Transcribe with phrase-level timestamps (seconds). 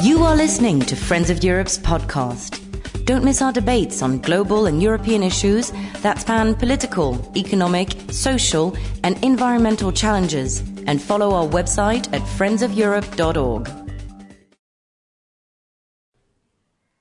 [0.00, 3.04] You are listening to Friends of Europe's podcast.
[3.04, 9.22] Don't miss our debates on global and European issues that span political, economic, social, and
[9.24, 13.68] environmental challenges, and follow our website at friendsofeurope.org.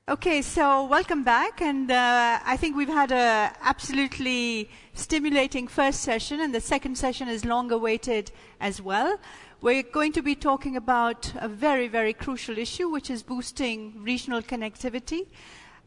[0.09, 6.39] Okay, so welcome back, and uh, I think we've had a absolutely stimulating first session,
[6.39, 9.19] and the second session is long awaited as well.
[9.59, 14.43] We're going to be talking about a very, very crucial issue, which is boosting regional
[14.43, 15.25] connectivity.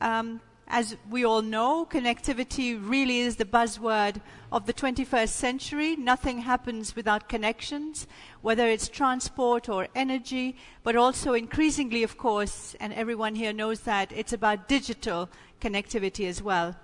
[0.01, 5.95] Um, as we all know, connectivity really is the buzzword of the 21st century.
[5.95, 8.09] Nothing happens without connections,
[8.43, 14.11] whether it's transport or energy, but also increasingly, of course, and everyone here knows that,
[14.11, 16.75] it's about digital connectivity as well.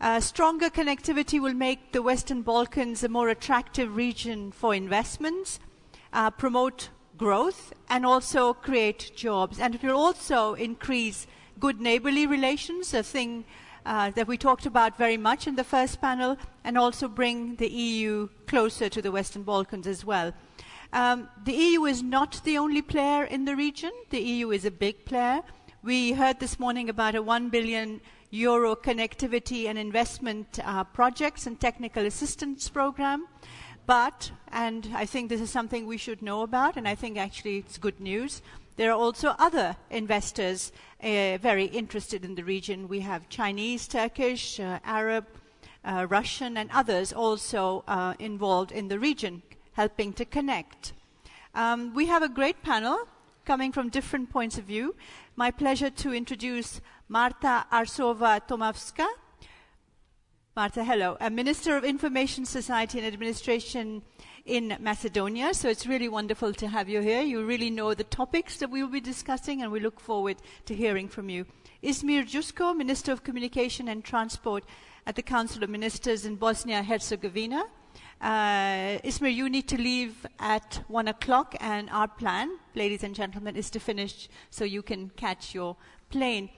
[0.00, 5.58] Uh, stronger connectivity will make the Western Balkans a more attractive region for investments,
[6.12, 9.58] uh, promote growth, and also create jobs.
[9.58, 11.26] And it will also increase
[11.58, 13.44] good neighborly relations, a thing
[13.84, 17.68] uh, that we talked about very much in the first panel, and also bring the
[17.68, 20.32] EU closer to the Western Balkans as well.
[20.92, 23.90] Um, the EU is not the only player in the region.
[24.10, 25.42] The EU is a big player.
[25.82, 31.58] We heard this morning about a 1 billion euro connectivity and investment uh, projects and
[31.58, 33.26] technical assistance program.
[33.86, 37.58] But, and I think this is something we should know about, and I think actually
[37.58, 38.42] it's good news,
[38.76, 42.86] there are also other investors uh, very interested in the region.
[42.86, 45.26] We have Chinese, Turkish, uh, Arab,
[45.84, 49.42] uh, Russian, and others also uh, involved in the region,
[49.72, 50.92] helping to connect.
[51.56, 53.08] Um, we have a great panel
[53.44, 54.94] coming from different points of view.
[55.34, 59.06] My pleasure to introduce Marta Arsovska Tomovska.
[60.54, 61.16] Marta, hello.
[61.20, 64.02] A Minister of Information Society and Administration
[64.44, 65.54] in Macedonia.
[65.54, 67.22] So it's really wonderful to have you here.
[67.22, 70.36] You really know the topics that we will be discussing, and we look forward
[70.66, 71.46] to hearing from you.
[71.82, 74.64] Ismir Jusko, Minister of Communication and Transport
[75.06, 77.64] at the Council of Ministers in Bosnia Herzegovina.
[78.20, 83.56] Uh, Ismir, you need to leave at one o'clock, and our plan, ladies and gentlemen,
[83.56, 85.74] is to finish so you can catch your
[86.10, 86.50] plane.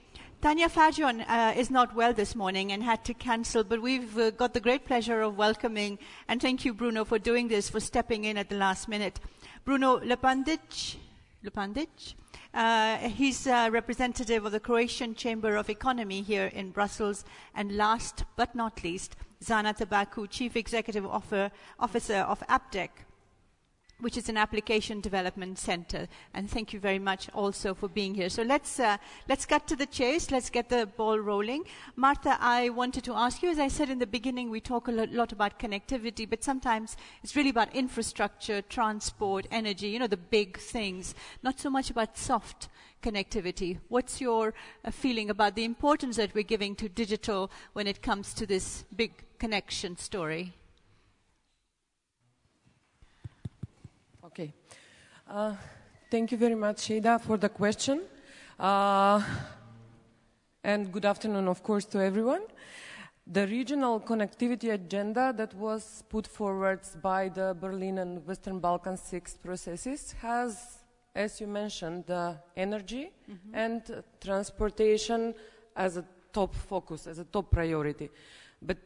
[0.42, 4.30] Tanja Fajon uh, is not well this morning and had to cancel, but we've uh,
[4.30, 8.24] got the great pleasure of welcoming, and thank you, Bruno, for doing this, for stepping
[8.24, 9.20] in at the last minute.
[9.66, 10.96] Bruno Lepandic,
[11.44, 12.14] Lepandic
[12.52, 17.24] uh, he's a representative of the Croatian Chamber of Economy here in Brussels.
[17.54, 22.88] And last but not least, Zana Tabaku, Chief Executive Officer of APDEC
[24.00, 26.08] which is an application development center.
[26.34, 28.28] And thank you very much also for being here.
[28.28, 28.96] So let's, uh,
[29.28, 30.30] let's cut to the chase.
[30.30, 31.64] Let's get the ball rolling.
[31.96, 34.92] Martha, I wanted to ask you, as I said in the beginning, we talk a
[34.92, 40.58] lot about connectivity, but sometimes it's really about infrastructure, transport, energy, you know, the big
[40.58, 42.68] things, not so much about soft
[43.02, 43.78] connectivity.
[43.88, 48.34] What's your uh, feeling about the importance that we're giving to digital when it comes
[48.34, 50.54] to this big connection story?
[54.30, 54.52] Okay.
[55.28, 55.54] Uh,
[56.08, 58.02] thank you very much, Ada, for the question.
[58.60, 59.20] Uh,
[60.62, 62.42] and good afternoon, of course, to everyone.
[63.26, 69.34] The regional connectivity agenda that was put forward by the Berlin and Western Balkan six
[69.34, 70.78] processes has,
[71.12, 73.52] as you mentioned, the energy mm-hmm.
[73.52, 75.34] and transportation
[75.74, 78.08] as a top focus, as a top priority.
[78.62, 78.78] But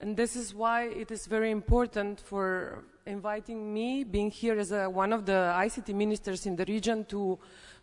[0.00, 4.90] and this is why it is very important for inviting me, being here as a,
[4.90, 7.38] one of the ICT ministers in the region, to,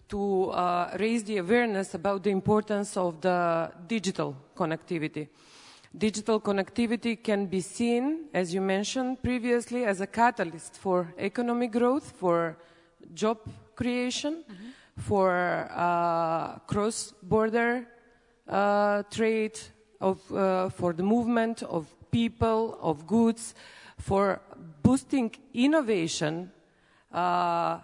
[0.09, 5.27] to uh, raise the awareness about the importance of the digital connectivity.
[5.95, 12.13] Digital connectivity can be seen, as you mentioned previously, as a catalyst for economic growth,
[12.15, 12.57] for
[13.13, 13.39] job
[13.75, 15.01] creation, mm-hmm.
[15.01, 17.87] for uh, cross-border
[18.47, 19.59] uh, trade,
[20.03, 23.55] of, uh, for the movement of people, of goods,
[23.97, 24.39] for
[24.83, 26.51] boosting innovation,
[27.11, 27.79] uh,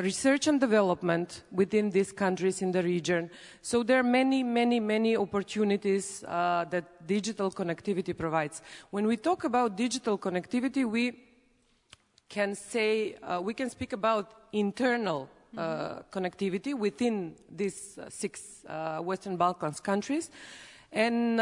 [0.00, 3.30] research and development within these countries in the region.
[3.60, 8.62] So there are many, many, many opportunities uh, that digital connectivity provides.
[8.90, 11.12] When we talk about digital connectivity, we
[12.28, 16.18] can say, uh, we can speak about internal uh, mm-hmm.
[16.18, 20.30] connectivity within these uh, six uh, Western Balkans countries
[20.92, 21.40] and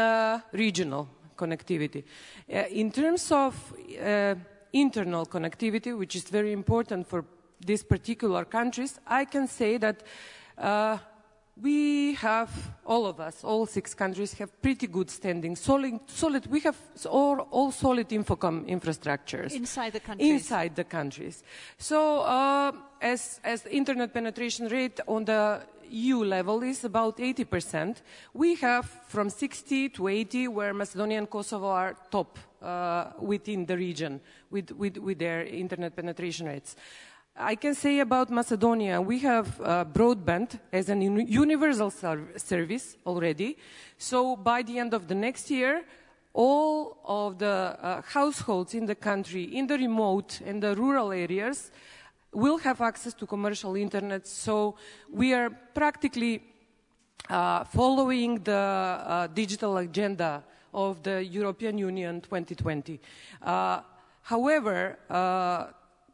[0.51, 2.03] regional connectivity.
[2.47, 3.73] in terms of
[4.73, 7.25] internal connectivity, which is very important for
[7.65, 10.03] these particular countries, I can say that
[10.57, 10.97] uh,
[11.61, 12.49] we have,
[12.85, 16.75] all of us, all six countries have pretty good standing, solid, solid we have
[17.09, 19.53] all, all solid Infocom infrastructures.
[19.53, 20.29] Inside the countries.
[20.29, 21.43] Inside the countries.
[21.77, 27.97] So, uh, as, as the internet penetration rate on the EU level is about 80%,
[28.33, 33.77] we have from 60 to 80 where Macedonia and Kosovo are top uh, within the
[33.77, 36.75] region with, with, with their internet penetration rates.
[37.37, 43.57] I can say about Macedonia, we have uh, broadband as an universal service already.
[43.97, 45.83] So by the end of the next year,
[46.31, 51.71] all of the uh, households in the country, in the remote and the rural areas,
[52.35, 54.27] will have access to commercial internet.
[54.27, 54.75] So
[55.11, 56.43] we are practically
[57.29, 60.43] uh, following the uh, digital agenda
[60.73, 62.99] of the European Union 2020.
[63.41, 63.79] Uh,
[64.21, 65.67] however, uh,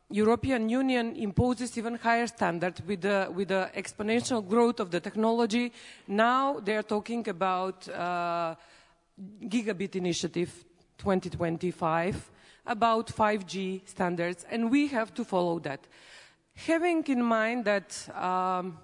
[0.10, 5.72] European Union imposes even higher standards with the, with the exponential growth of the technology.
[6.08, 8.56] Now they are talking about uh,
[9.44, 10.66] gigabit initiative
[10.98, 12.31] 2025,
[12.66, 15.88] about 5G standards, and we have to follow that.
[16.54, 18.78] Having in mind that um,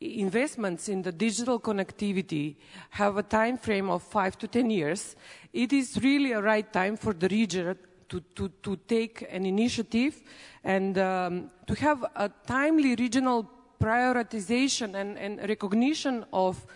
[0.00, 2.56] investments in the digital connectivity
[2.90, 5.16] have a time frame of five to ten years,
[5.52, 7.76] it is really a right time for the region
[8.08, 10.22] to, to, to take an initiative
[10.64, 13.48] and um, to have a timely regional
[13.80, 16.66] prioritization and, and, recognition of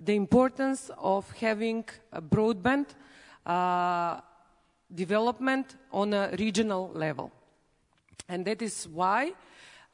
[0.00, 2.86] the importance of having broadband
[3.46, 4.20] uh,
[4.94, 7.30] development on a regional level.
[8.28, 9.32] And that is why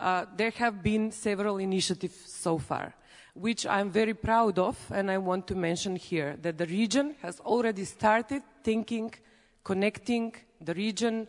[0.00, 2.94] uh, there have been several initiatives so far,
[3.34, 7.40] which I'm very proud of, and I want to mention here that the region has
[7.40, 9.14] already started thinking,
[9.62, 11.28] connecting the region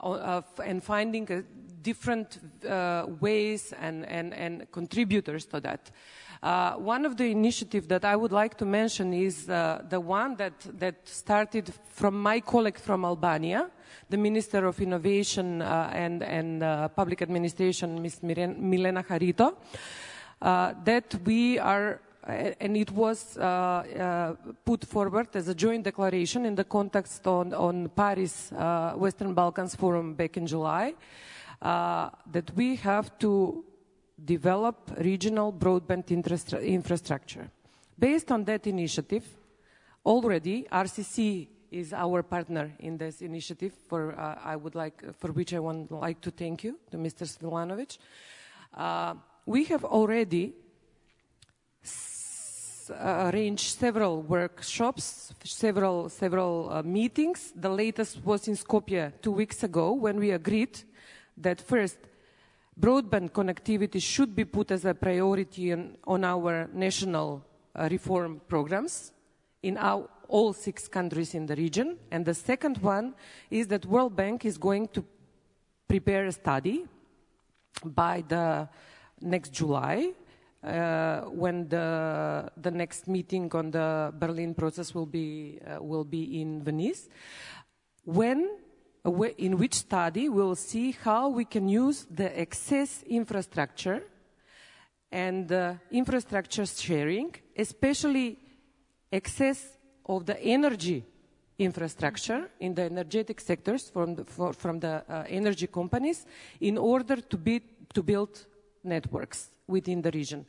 [0.00, 1.42] uh, and finding uh,
[1.82, 2.38] different
[2.68, 5.90] uh, ways and, and, and, contributors to that.
[6.42, 10.34] Uh, one of the initiatives that I would like to mention is uh, the one
[10.36, 13.70] that, that started from my colleague from Albania,
[14.10, 16.60] the Minister of Innovation uh, and, and
[16.96, 18.22] Public Administration, Ms.
[18.22, 19.54] Milena Harito,
[20.40, 26.54] that we are and it was uh, uh, put forward as a joint declaration in
[26.54, 30.94] the context on, on Paris uh, Western Balkans Forum back in July,
[31.60, 33.64] uh, that we have to
[34.24, 37.50] develop regional broadband infrastructure.
[37.98, 39.24] Based on that initiative,
[40.04, 45.54] already RCC is our partner in this initiative for uh, I would like for which
[45.54, 47.26] I would like to thank you to Mr.
[47.26, 47.98] Svilanovic.
[48.74, 49.14] Uh,
[49.46, 50.52] we have already
[52.90, 57.52] uh, arranged several workshops, several, several uh, meetings.
[57.54, 60.78] The latest was in Skopje two weeks ago when we agreed
[61.38, 61.96] that first,
[62.78, 69.12] broadband connectivity should be put as a priority on, on our national uh, reform programs
[69.62, 71.98] in our, all six countries in the region.
[72.10, 73.14] And the second one
[73.50, 75.04] is that World Bank is going to
[75.86, 76.86] prepare a study
[77.84, 78.68] by the
[79.20, 80.12] next July
[80.64, 86.40] uh, when the, the next meeting on the Berlin process will be, uh, will be
[86.40, 87.08] in Venice,
[88.04, 88.58] when,
[89.04, 94.02] in which study we'll see how we can use the excess infrastructure
[95.10, 98.38] and uh, infrastructure sharing, especially
[99.10, 99.76] excess
[100.06, 101.04] of the energy
[101.58, 106.24] infrastructure in the energetic sectors from the, for, from the uh, energy companies
[106.60, 107.60] in order to, be,
[107.92, 108.46] to build
[108.84, 110.46] networks within the region.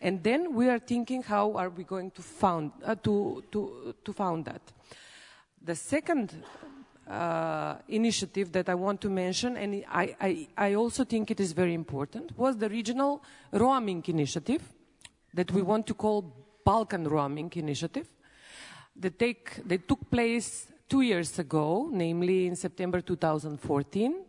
[0.00, 4.12] And then we are thinking how are we going to found, uh, to, to, to
[4.12, 4.60] found that.
[5.64, 6.34] The second
[7.12, 11.52] uh, initiative that I want to mention, and I, I, I also think it is
[11.52, 14.62] very important, was the regional roaming initiative
[15.34, 18.08] that we want to call Balkan Roaming Initiative.
[18.96, 24.24] That, take, that took place two years ago, namely in September 2014,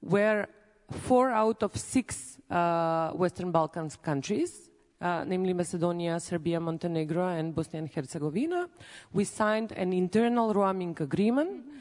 [0.00, 0.48] where
[0.90, 4.68] four out of six uh, Western Balkans countries,
[5.00, 8.68] uh, namely Macedonia, Serbia, Montenegro, and Bosnia and Herzegovina.
[9.12, 11.71] We signed an internal roaming agreement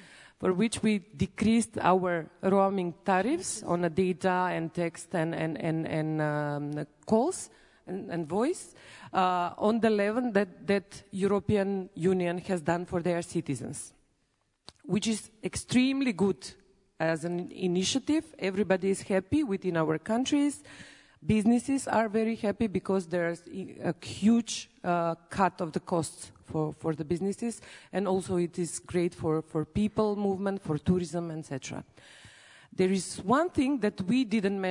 [0.42, 6.20] for which we decreased our roaming tariffs on data and text and, and, and, and
[6.20, 7.52] um, calls
[7.86, 8.74] and, and voice
[9.14, 13.94] uh, on the level that, that European Union has done for their citizens,
[14.84, 16.44] which is extremely good
[17.00, 18.26] as an initiative.
[18.40, 20.64] Everybody is happy within our countries.
[21.24, 23.44] Businesses are very happy because there's
[23.84, 27.62] a huge uh, cut of the costs for, for the businesses,
[27.94, 31.84] and also it is great for, for people movement, for tourism, etc.
[32.74, 34.62] There is one thing that we didn't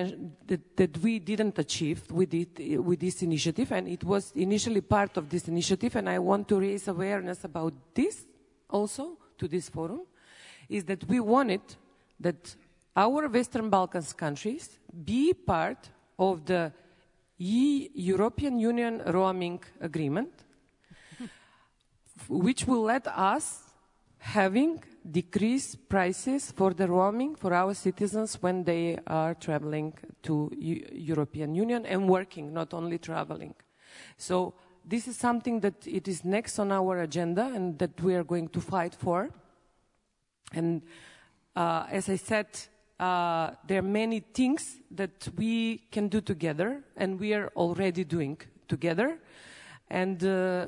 [0.49, 5.17] that, that we didn't achieve with it, with this initiative, and it was initially part
[5.19, 8.25] of this initiative, and I want to raise awareness about this
[8.69, 10.01] also to this forum,
[10.69, 11.61] is that we wanted
[12.19, 12.57] that
[12.97, 15.91] our Western Balkans countries be part
[16.21, 16.73] of the
[17.39, 20.31] European Union roaming agreement,
[22.29, 23.63] which will let us
[24.19, 30.87] having decreased prices for the roaming for our citizens when they are traveling to U
[30.93, 33.55] European Union and working, not only traveling.
[34.19, 34.53] So
[34.85, 38.49] this is something that it is next on our agenda and that we are going
[38.49, 39.31] to fight for.
[40.53, 40.83] And
[41.57, 42.49] uh, as I said,
[43.01, 48.39] uh, there are many things that we can do together and we are already doing
[48.69, 49.19] together.
[49.89, 50.67] And uh,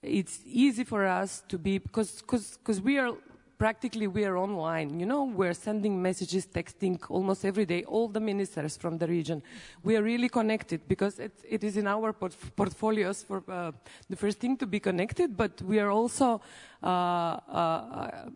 [0.00, 3.14] it's easy for us to be, because, because, we are
[3.58, 5.00] practically we are online.
[5.00, 9.42] You know, we're sending messages, texting almost every day, all the ministers from the region.
[9.82, 13.72] We are really connected because it, it is in our port portfolios for uh,
[14.08, 16.40] the first thing to be connected, but we are also
[16.82, 18.30] uh, uh,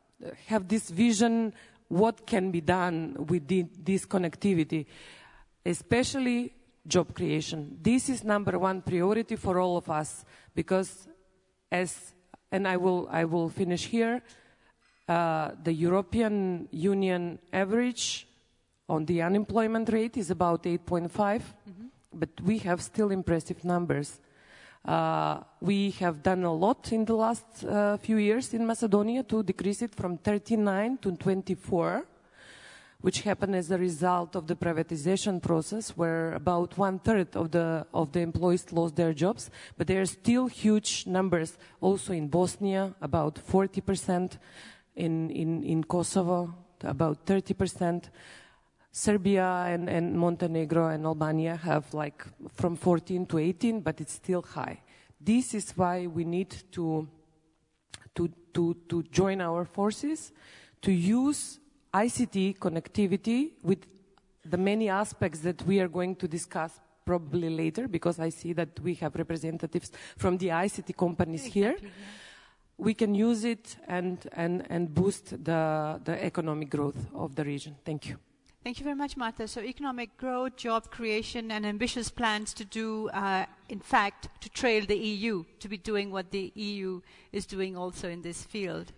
[0.47, 1.55] have this vision
[1.95, 4.85] what can be done with the, this connectivity,
[5.65, 6.53] especially
[6.87, 7.79] job creation.
[7.81, 10.25] This is number one priority for all of us
[10.55, 11.07] because
[11.71, 12.15] as,
[12.51, 14.23] and I will, I will finish here,
[15.09, 18.27] uh, the European Union average
[18.89, 21.89] on the unemployment rate is about 8.5, mm -hmm.
[22.13, 24.21] but we have still impressive numbers.
[24.85, 29.43] Uh, we have done a lot in the last uh, few years in Macedonia to
[29.43, 32.07] decrease it from 39 to 24,
[33.01, 37.87] which happened as a result of the privatization process, where about one third of the
[37.95, 39.51] of the employees lost their jobs.
[39.79, 44.39] But there are still huge numbers also in Bosnia, about 40 percent
[44.97, 48.05] in, in, in Kosovo, about 30%.
[48.97, 52.25] Serbia and, and Montenegro and Albania have like
[52.55, 54.81] from 14 to 18, but it's still high.
[55.21, 57.09] This is why we need to,
[58.15, 60.31] to, to, to join our forces,
[60.81, 61.59] to use
[61.93, 63.85] ICT connectivity with
[64.45, 68.79] the many aspects that we are going to discuss probably later, because I see that
[68.79, 71.93] we have representatives from the ICT companies exactly, here.
[72.79, 77.75] We can use it and, and, and boost the, the economic growth of the region.
[77.85, 78.19] Thank you.
[78.65, 79.47] Thank you very much, Martha.
[79.47, 84.87] So economic growth, job creation, and ambitious plans to do, uh, in fact, to trail
[84.87, 88.93] the EU, to be doing what the EU is doing also in this field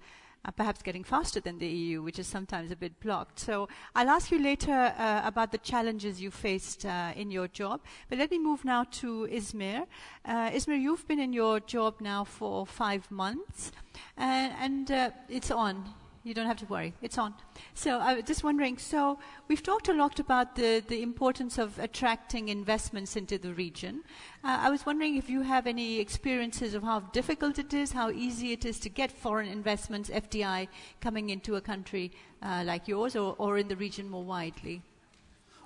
[0.47, 3.41] uh, perhaps getting faster than the EU, which is sometimes a bit blocked.
[3.41, 7.81] So I'll ask you later uh, about the challenges you faced uh, in your job.
[8.09, 9.87] But let me move now to Ismir.
[10.25, 13.73] Uh, Ismir, you've been in your job now for five months,
[14.17, 15.85] and uh, it's on.
[16.27, 16.93] You don't have to worry.
[17.03, 17.35] It's on.
[17.75, 21.79] So I was just wondering, so we've talked a lot about the, the importance of
[21.79, 24.03] attracting investments into the region.
[24.43, 28.11] Uh, I was wondering if you have any experiences of how difficult it is, how
[28.11, 30.67] easy it is to get foreign investments, FDI,
[31.01, 32.11] coming into a country
[32.43, 34.83] uh, like yours or, or in the region more widely.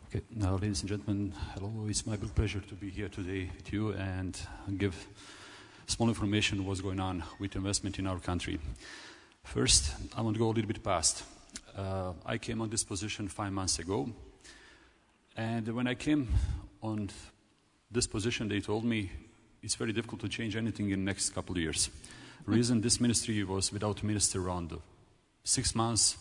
[0.09, 1.87] Okay, now, ladies and gentlemen, hello.
[1.89, 4.39] It's my big pleasure to be here today with you and
[4.77, 5.09] give
[5.87, 8.61] small information what's going on with investment in our country.
[9.45, 11.25] First, I want to go a little bit past.
[11.77, 14.09] Uh, I came on this position five months ago,
[15.37, 16.29] and when I came
[16.83, 17.11] on
[17.91, 19.11] this position, they told me
[19.63, 21.91] it's very difficult to change anything in the next couple of years.
[22.47, 24.73] Reason this ministry was without minister around
[25.43, 26.17] six months,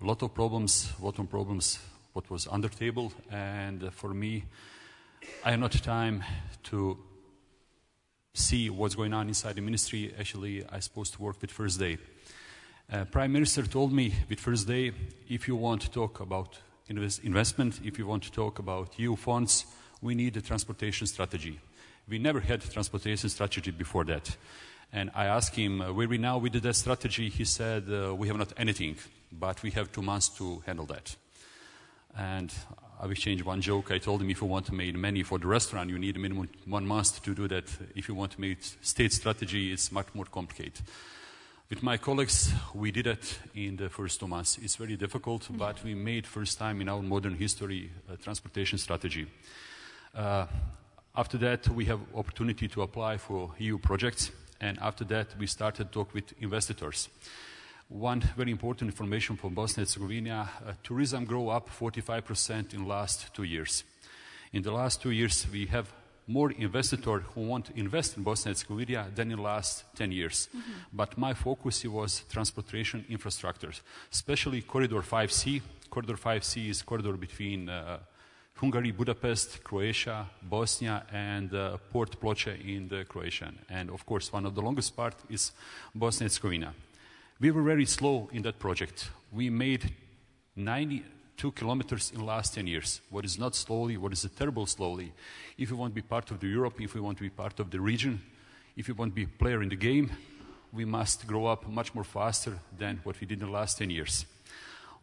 [0.00, 1.78] a lot of problems, a lot of problems,
[2.12, 4.44] what was under table, and for me,
[5.44, 6.22] I have not time
[6.64, 6.96] to
[8.34, 10.14] see what's going on inside the ministry.
[10.18, 11.98] Actually, I'm supposed to work with first day.
[12.90, 14.92] Uh, Prime Minister told me with first day,
[15.28, 19.14] if you want to talk about invest investment, if you want to talk about EU
[19.14, 19.66] funds,
[20.00, 21.60] we need a transportation strategy.
[22.08, 24.34] We never had a transportation strategy before that.
[24.90, 27.28] And I asked him, uh, where we now with that strategy?
[27.28, 28.96] He said, uh, we have not anything,
[29.30, 31.14] but we have two months to handle that.
[32.16, 32.50] And
[32.98, 33.90] I exchanged one joke.
[33.90, 36.20] I told him, if you want to make money for the restaurant, you need a
[36.20, 37.64] minimum one month to do that.
[37.94, 40.80] If you want to make state strategy, it's much more complicated.
[41.70, 44.56] With my colleagues, we did it in the first two months.
[44.62, 45.58] It's very difficult, mm-hmm.
[45.58, 49.26] but we made first time in our modern history a transportation strategy.
[50.14, 50.46] Uh,
[51.14, 54.30] after that, we have opportunity to apply for EU projects,
[54.62, 57.10] and after that, we started talk with investors.
[57.90, 63.34] One very important information for Bosnia and Herzegovina, uh, tourism grew up 45% in last
[63.34, 63.84] two years.
[64.54, 65.92] In the last two years, we have
[66.28, 67.00] more investors
[67.34, 70.48] who want to invest in Bosnia and Herzegovina than in the last 10 years.
[70.52, 70.72] Mm -hmm.
[70.92, 73.82] But my focus was transportation infrastructures,
[74.12, 77.98] especially Corridor 5C, Corridor 5C is corridor between uh,
[78.54, 83.58] Hungary, Budapest, Croatia, Bosnia, and uh, Port Ploče in the Croatian.
[83.68, 85.52] And of course, one of the longest part is
[85.94, 86.74] Bosnia and Herzegovina.
[87.40, 89.10] We were very slow in that project.
[89.32, 89.92] We made
[91.38, 93.00] 92 kilometers in the last 10 years.
[93.10, 95.12] What is not slowly, what is a terrible slowly.
[95.56, 97.60] If we want to be part of the Europe, if we want to be part
[97.60, 98.20] of the region,
[98.76, 100.10] if we want to be a player in the game,
[100.72, 103.90] we must grow up much more faster than what we did in the last 10
[103.90, 104.26] years.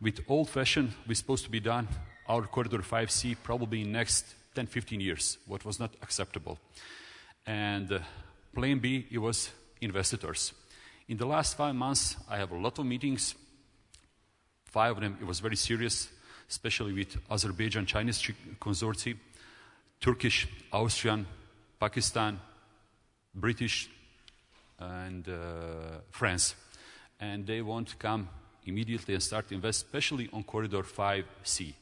[0.01, 1.88] With old fashioned, we're supposed to be done
[2.27, 4.25] our corridor 5C probably in next
[4.56, 6.60] 10, 15 years, what was not acceptable.
[7.46, 8.00] And uh,
[8.54, 10.51] plan B, it was investors.
[11.08, 13.36] In the last five months, I have a lot of meetings.
[14.65, 16.10] Five of them, it was very serious,
[16.50, 19.18] especially with Azerbaijan Chinese consortium,
[20.00, 21.25] Turkish, Austrian,
[21.80, 22.40] Pakistan,
[23.34, 23.90] British,
[24.80, 26.56] and uh, France.
[27.20, 28.30] And they want to come
[28.66, 31.74] immediately and start to invest, especially on corridor 5C.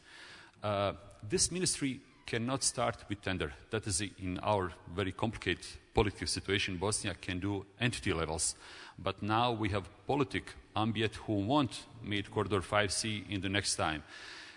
[0.62, 0.94] Uh,
[1.28, 3.52] this ministry cannot start with tender.
[3.72, 6.78] That is in our very complicated political situation.
[6.78, 8.56] Bosnia can do entity levels.
[8.98, 14.04] But now we have politic ambient who want made corridor 5C in the next time.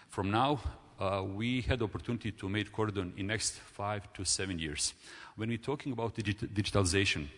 [0.08, 0.60] From now,
[0.98, 4.94] uh, we had opportunity to make Cordon in next five to seven years.
[5.36, 7.28] When we're talking about digit digitalization,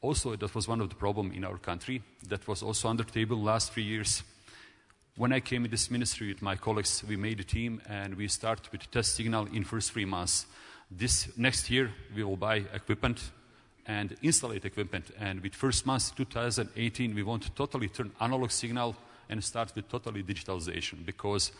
[0.00, 2.02] also that was one of the problem in our country.
[2.28, 4.22] That was also under the table last three years.
[5.16, 8.28] When I came in this ministry with my colleagues, we made a team and we
[8.28, 10.46] started with test signal in first three months.
[10.90, 13.30] This next year, we will buy equipment
[13.86, 15.10] and install equipment.
[15.18, 18.96] And with first month 2018, we want to totally turn analog signal
[19.28, 21.52] and start with totally digitalization because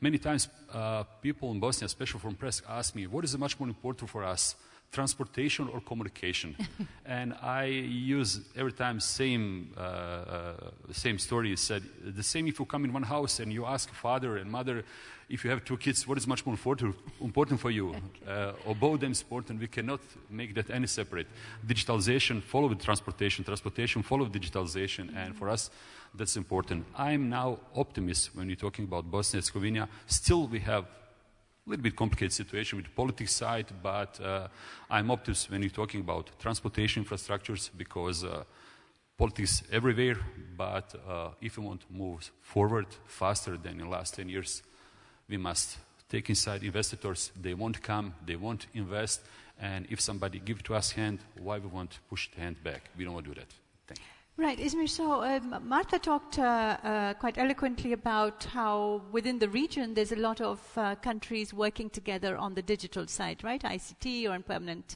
[0.00, 3.68] many times uh, people in Bosnia, especially from press, ask me, what is much more
[3.68, 4.56] important for us?
[4.90, 6.56] transportation or communication.
[7.04, 10.52] and I use every time same uh, uh,
[10.92, 11.50] same story.
[11.50, 14.50] You said the same if you come in one house and you ask father and
[14.50, 14.84] mother
[15.28, 17.94] if you have two kids, what is much more important, important for you?
[18.28, 19.58] Uh, or both them important.
[19.58, 21.26] We cannot make that any separate.
[21.66, 23.42] Digitalization follow transportation.
[23.42, 25.16] Transportation follow digitalization.
[25.16, 25.70] And for us,
[26.14, 26.86] that's important.
[26.96, 29.88] I'm now optimist when you're talking about Bosnia and Herzegovina.
[30.06, 34.48] Still, we have a little bit complicated situation with the politics side, but uh,
[34.90, 38.44] I'm optimistic when you're talking about transportation infrastructures because uh,
[39.18, 40.16] politics everywhere,
[40.56, 44.62] but uh, if we want to move forward faster than in the last 10 years,
[45.28, 45.78] we must
[46.08, 47.32] take inside investors.
[47.40, 49.20] They won't come, they won't invest,
[49.60, 52.90] and if somebody give to us hand, why we want to push the hand back?
[52.96, 53.52] We don't want to do that.
[54.38, 54.88] Right, Ismir.
[54.88, 60.16] So um, Marta talked uh, uh, quite eloquently about how within the region there's a
[60.16, 63.60] lot of uh, countries working together on the digital side, right?
[63.60, 64.94] ICT or in permanent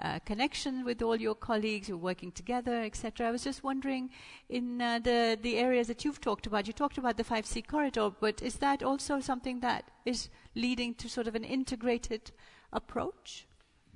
[0.00, 3.28] uh, connection with all your colleagues who are working together, etc.
[3.28, 4.10] I was just wondering,
[4.48, 8.10] in uh, the the areas that you've talked about, you talked about the 5C corridor,
[8.18, 12.32] but is that also something that is leading to sort of an integrated
[12.72, 13.46] approach?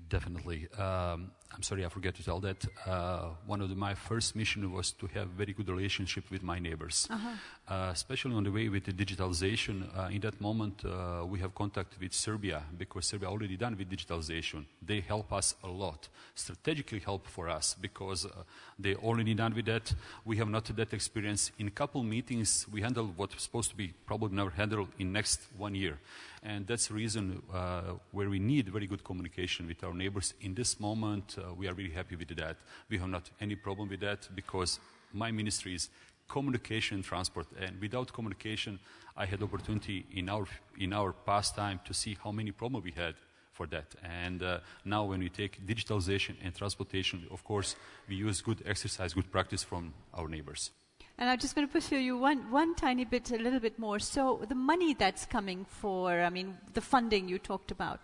[0.08, 0.68] Definitely.
[0.78, 2.66] Um, I'm sorry, I forget to tell that.
[2.84, 6.58] Uh, one of the, my first mission was to have very good relationship with my
[6.58, 7.28] neighbors, uh-huh.
[7.68, 9.86] uh, especially on the way with the digitalization.
[9.96, 13.88] Uh, in that moment, uh, we have contact with Serbia because Serbia already done with
[13.88, 14.64] digitalization.
[14.82, 18.30] They help us a lot, strategically help for us because uh,
[18.76, 19.94] they already done with that.
[20.24, 21.52] We have not that experience.
[21.58, 25.40] In couple meetings, we handled what was supposed to be probably never handled in next
[25.56, 26.00] one year.
[26.44, 30.34] And that's the reason uh, where we need very good communication with our neighbors.
[30.42, 32.58] In this moment, uh, we are really happy with that.
[32.90, 34.78] We have not any problem with that because
[35.14, 35.88] my ministry is
[36.28, 37.46] communication and transport.
[37.58, 38.78] And without communication,
[39.16, 40.44] I had opportunity in our,
[40.78, 43.14] in our past time to see how many problems we had
[43.52, 43.94] for that.
[44.02, 47.76] And uh, now when we take digitalization and transportation, of course,
[48.06, 50.72] we use good exercise, good practice from our neighbors.
[51.18, 53.98] And I'm just going to pursue you one, one tiny bit, a little bit more.
[54.00, 58.00] So the money that's coming for, I mean, the funding you talked about,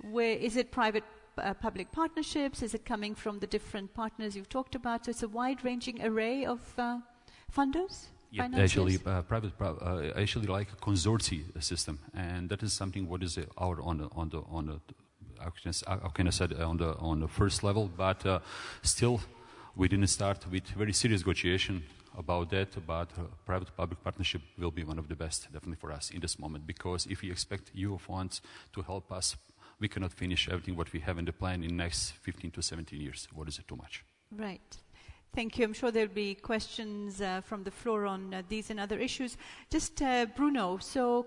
[0.00, 1.04] where is it private
[1.36, 2.62] uh, public partnerships?
[2.62, 5.04] Is it coming from the different partners you've talked about?
[5.04, 6.98] So it's a wide-ranging array of uh,
[7.54, 8.06] funders.
[8.30, 13.22] Yeah, actually, uh, private, uh, actually like a consortium system, and that is something what
[13.22, 14.80] is our on the on the on the
[15.38, 18.40] how can I, how can I say on the on the first level, but uh,
[18.82, 19.20] still
[19.76, 21.84] we didn't start with very serious negotiation
[22.16, 23.08] about that, but
[23.44, 27.06] private-public partnership will be one of the best, definitely for us in this moment, because
[27.06, 28.40] if we expect EU funds
[28.72, 29.36] to help us,
[29.78, 33.00] we cannot finish everything what we have in the plan in next 15 to 17
[33.00, 33.28] years.
[33.34, 34.04] What is it too much?
[34.30, 34.76] Right.
[35.34, 35.66] Thank you.
[35.66, 39.36] I'm sure there'll be questions uh, from the floor on uh, these and other issues.
[39.70, 41.26] Just uh, Bruno, so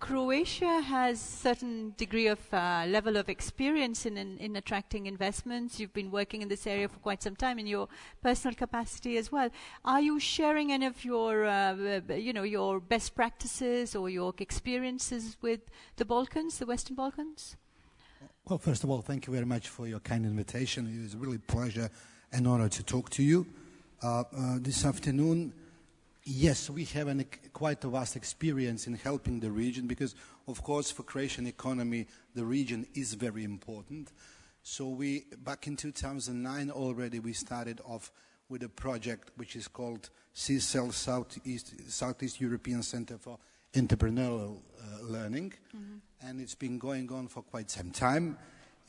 [0.00, 5.78] Croatia has certain degree of uh, level of experience in, in, in attracting investments.
[5.78, 7.86] You've been working in this area for quite some time in your
[8.22, 9.50] personal capacity as well.
[9.84, 15.36] Are you sharing any of your, uh, you know, your best practices or your experiences
[15.42, 15.60] with
[15.96, 17.56] the Balkans, the Western Balkans?
[18.48, 20.86] Well, first of all, thank you very much for your kind invitation.
[20.86, 21.90] It was really a pleasure
[22.32, 23.46] and honor to talk to you
[24.02, 25.52] uh, uh this afternoon.
[26.32, 30.14] Yes, we have an, quite a vast experience in helping the region because,
[30.46, 34.12] of course, for Croatian economy, the region is very important.
[34.62, 38.12] So we, back in 2009 already, we started off
[38.48, 43.36] with a project which is called SEECEL Southeast, Southeast European Center for
[43.74, 45.52] Entrepreneurial uh, Learning.
[45.74, 46.28] Mm -hmm.
[46.28, 48.36] And it's been going on for quite some time.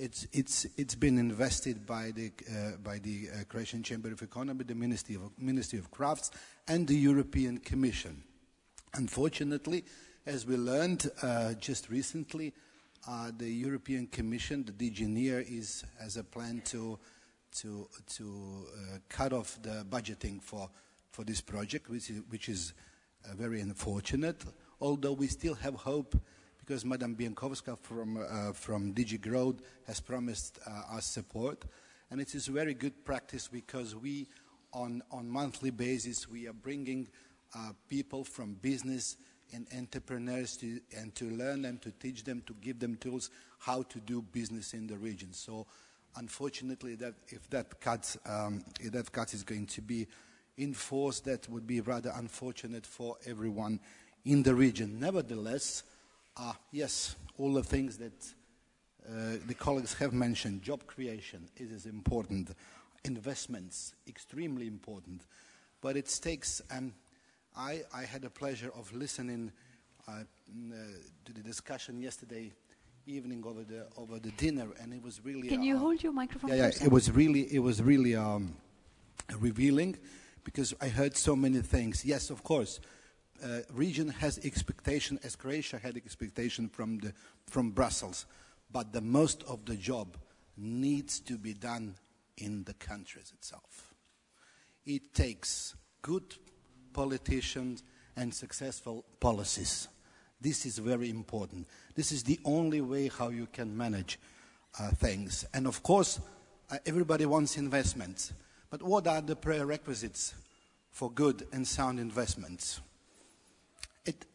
[0.01, 4.63] It's, it's, it's been invested by the, uh, by the uh, Croatian Chamber of Economy,
[4.63, 6.31] the Ministry of, Ministry of Crafts,
[6.67, 8.23] and the European Commission.
[8.95, 9.85] Unfortunately,
[10.25, 12.51] as we learned uh, just recently,
[13.07, 16.97] uh, the European Commission, the DG NEAR, is, has a plan to,
[17.59, 20.67] to, to uh, cut off the budgeting for,
[21.11, 22.73] for this project, which is, which is
[23.23, 24.43] uh, very unfortunate,
[24.81, 26.15] although we still have hope
[26.71, 31.65] because Madam Bieńkowska from, uh, from DG Growth has promised uh, us support.
[32.09, 34.29] And it is very good practice because we,
[34.71, 37.09] on, on monthly basis, we are bringing
[37.53, 39.17] uh, people from business
[39.51, 43.83] and entrepreneurs to, and to learn them, to teach them, to give them tools how
[43.83, 45.33] to do business in the region.
[45.33, 45.67] So
[46.15, 50.07] unfortunately, that, if that cut, um, if that cut is going to be
[50.57, 53.81] enforced, that would be rather unfortunate for everyone
[54.23, 55.01] in the region.
[55.01, 55.83] Nevertheless,
[56.37, 58.33] uh, yes, all the things that
[59.07, 62.51] uh, the colleagues have mentioned, job creation, is important.
[63.03, 65.25] Investments, extremely important.
[65.81, 66.93] But it takes, and
[67.57, 69.51] I, I had a pleasure of listening
[70.07, 70.75] uh, uh,
[71.25, 72.51] to the discussion yesterday
[73.07, 75.47] evening over the over the dinner, and it was really.
[75.47, 76.51] Can you uh, hold your microphone?
[76.51, 76.85] Yeah, yeah.
[76.85, 78.55] It was really it was really um,
[79.39, 79.97] revealing
[80.43, 82.05] because I heard so many things.
[82.05, 82.79] Yes, of course,
[83.73, 87.13] region has expectation, as Croatia had expectation from, the,
[87.47, 88.25] from Brussels,
[88.71, 90.17] but the most of the job
[90.57, 91.95] needs to be done
[92.37, 93.93] in the countries itself.
[94.85, 96.35] It takes good
[96.93, 97.83] politicians
[98.15, 99.87] and successful policies.
[100.39, 101.67] This is very important.
[101.95, 104.19] This is the only way how you can manage
[104.79, 105.45] uh, things.
[105.53, 106.19] And of course,
[106.69, 108.33] uh, everybody wants investments.
[108.69, 110.33] But what are the prerequisites
[110.91, 112.81] for good and sound investments?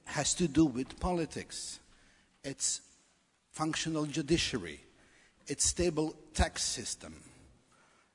[0.06, 1.78] Has to do with politics.
[2.42, 2.80] It's
[3.52, 4.80] functional judiciary.
[5.46, 7.14] It's stable tax system.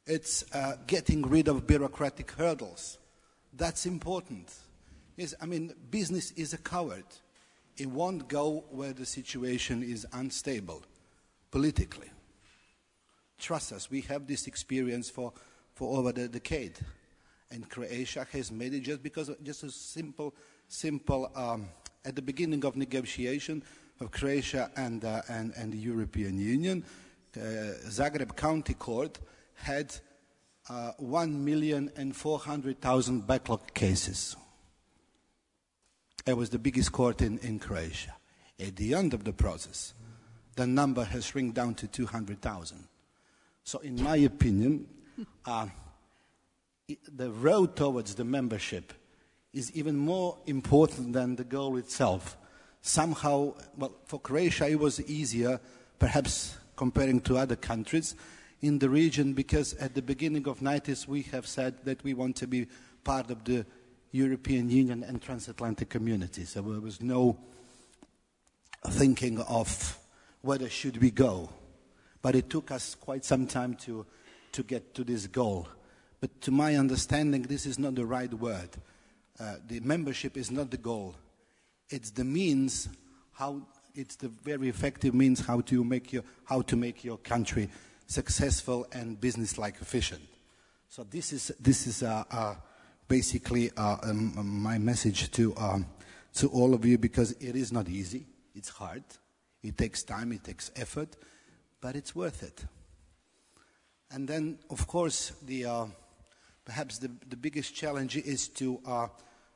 [0.06, 2.97] It's uh, getting rid of bureaucratic hurdles.
[3.54, 4.54] That's important.
[5.15, 7.06] Yes, I mean, business is a coward.
[7.77, 10.84] It won't go where the situation is unstable
[11.51, 12.10] politically.
[13.38, 15.34] Trust us, we have this experience for,
[15.73, 16.80] for over the decade.
[17.49, 20.34] And Croatia has made it just because of just a simple
[20.71, 21.67] simple, um,
[22.05, 23.62] at the beginning of negotiation
[23.99, 26.86] of Croatia and, uh, and, and, the European Union,
[27.36, 27.39] uh,
[27.88, 29.19] Zagreb County Court
[29.55, 29.95] had
[30.69, 34.38] uh, 1,400,000 backlog cases.
[36.25, 38.15] It was the biggest court in, in Croatia.
[38.60, 39.93] At the end of the process,
[40.55, 42.88] the number has shrunk down to 200,000.
[43.63, 44.88] So, in my opinion,
[45.45, 45.67] uh,
[47.13, 48.93] the road towards the membership
[49.53, 52.37] is even more important than the goal itself.
[52.81, 55.59] Somehow, well, for Croatia it was easier,
[55.99, 58.15] perhaps comparing to other countries
[58.61, 62.35] in the region, because at the beginning of 90s we have said that we want
[62.37, 62.67] to be
[63.03, 63.65] part of the
[64.11, 66.45] European Union and transatlantic community.
[66.45, 67.37] So there was no
[68.89, 69.97] thinking of
[70.41, 71.49] whether should we go.
[72.21, 74.05] But it took us quite some time to,
[74.51, 75.67] to get to this goal.
[76.19, 78.69] But to my understanding, this is not the right word.
[79.41, 81.15] Uh, the membership is not the goal.
[81.89, 82.88] It's the means
[83.32, 83.63] how
[83.95, 87.67] it's the very effective means how to make your how to make your country
[88.06, 90.21] successful and business-like efficient.
[90.89, 92.56] So this is this is uh, uh,
[93.08, 95.88] basically uh, um, my message to um,
[96.36, 98.27] to all of you because it is not easy.
[98.54, 99.04] It's hard.
[99.63, 100.32] It takes time.
[100.34, 101.17] It takes effort,
[101.82, 102.63] but it's worth it.
[104.12, 105.86] And then, of course, the uh,
[106.63, 108.80] perhaps the, the biggest challenge is to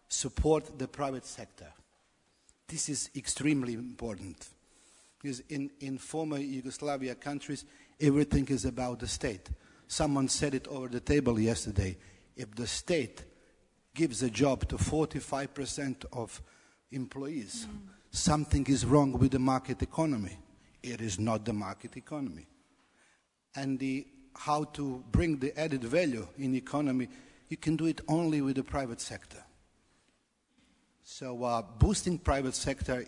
[0.07, 1.71] support the private sector.
[2.67, 4.47] This is extremely important
[5.21, 7.65] because in, in former Yugoslavia countries,
[7.99, 9.49] everything is about the state.
[9.87, 11.97] Someone said it over the table yesterday.
[12.35, 13.23] If the state
[13.93, 16.41] gives a job to 45% of
[16.91, 17.77] employees, mm.
[18.11, 20.37] something is wrong with the market economy.
[20.83, 22.45] It is not the market economy.
[23.55, 27.07] And the, how to bring the added value in the economy,
[27.47, 29.44] you can do it only with the private sector.
[31.07, 33.05] So uh, boosting private sector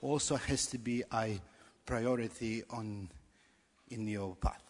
[0.00, 1.40] also has to be a
[1.84, 3.10] priority on
[3.90, 4.62] in your path.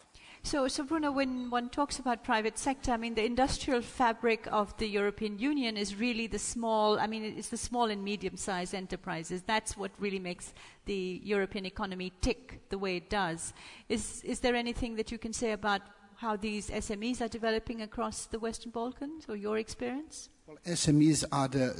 [0.42, 4.74] So, so Bruno, when one talks about private sector, I mean the industrial fabric of
[4.78, 6.98] the European Union is really the small.
[6.98, 9.42] I mean, it's the small and medium-sized enterprises.
[9.42, 10.54] That's what really makes
[10.86, 13.52] the European economy tick the way it does.
[13.90, 15.82] Is is there anything that you can say about
[16.16, 20.30] how these SMEs are developing across the Western Balkans, or your experience?
[20.64, 21.74] SMEs are the,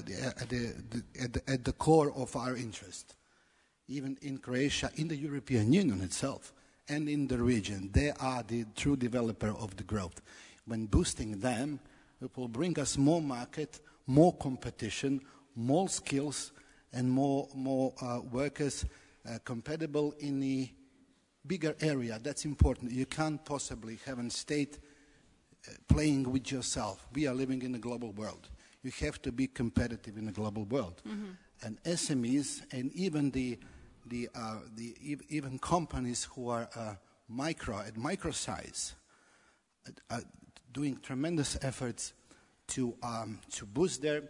[0.48, 3.14] the, the, at, the, at the core of our interest.
[3.88, 6.52] Even in Croatia, in the European Union itself,
[6.88, 10.20] and in the region, they are the true developer of the growth.
[10.66, 11.80] When boosting them,
[12.20, 15.20] it will bring us more market, more competition,
[15.54, 16.52] more skills,
[16.92, 18.84] and more, more uh, workers
[19.28, 20.68] uh, compatible in the
[21.46, 22.18] bigger area.
[22.22, 22.92] That's important.
[22.92, 24.78] You can't possibly have a state
[25.66, 27.06] uh, playing with yourself.
[27.14, 28.48] We are living in a global world.
[28.82, 31.02] You have to be competitive in a global world.
[31.06, 31.30] Mm-hmm.
[31.64, 33.58] And SMEs and even the,
[34.06, 36.94] the, uh, the even companies who are uh,
[37.28, 38.94] micro at micro size
[39.86, 40.20] are uh, uh,
[40.72, 42.12] doing tremendous efforts
[42.68, 44.22] to um, to boost their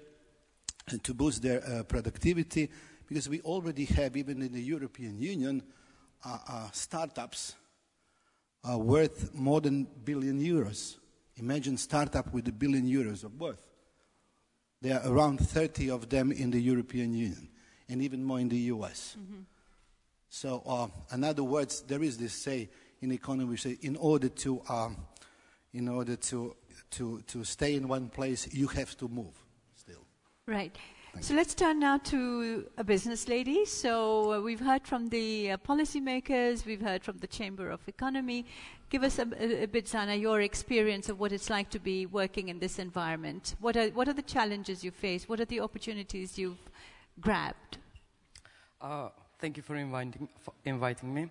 [1.02, 2.68] to boost their uh, productivity
[3.08, 5.62] because we already have even in the European Union
[6.72, 7.54] startups
[8.64, 10.96] worth more than billion euros
[11.36, 13.66] Imagine startup with a billion euros of worth.
[14.82, 17.48] There are around 30 of them in the European Union
[17.88, 19.16] and even more in the US.
[19.18, 19.42] Mm-hmm.
[20.28, 22.68] So, uh, in other words, there is this say
[23.00, 24.96] in economy, we say, in order to, um,
[25.72, 26.56] in order to,
[26.92, 29.34] to, to stay in one place, you have to move
[29.76, 30.04] still.
[30.46, 30.74] Right.
[31.20, 33.64] So let's turn now to a business lady.
[33.66, 38.46] So uh, we've heard from the uh, policymakers, we've heard from the Chamber of Economy.
[38.88, 42.06] Give us a, a, a, bit, Zana, your experience of what it's like to be
[42.06, 43.54] working in this environment.
[43.60, 45.28] What are, what are the challenges you face?
[45.28, 46.70] What are the opportunities you've
[47.20, 47.78] grabbed?
[48.80, 51.28] Uh, thank you for inviting, for inviting me.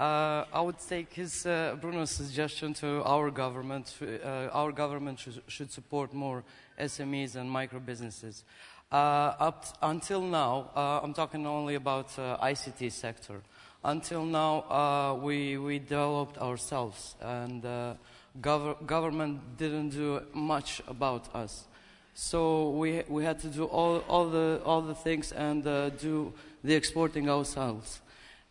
[0.00, 3.94] Uh, I would take his uh, Bruno's suggestion to our government.
[4.00, 6.42] Uh, our government should, should, support more
[6.80, 8.44] SMEs and micro businesses.
[8.92, 13.40] Uh, up until now, uh, I'm talking only about uh, ICT sector.
[13.84, 17.94] Until now, uh, we, we developed ourselves, and uh,
[18.40, 21.66] gov- government didn't do much about us.
[22.14, 26.32] So we, we had to do all, all, the, all the things and uh, do
[26.64, 28.00] the exporting ourselves.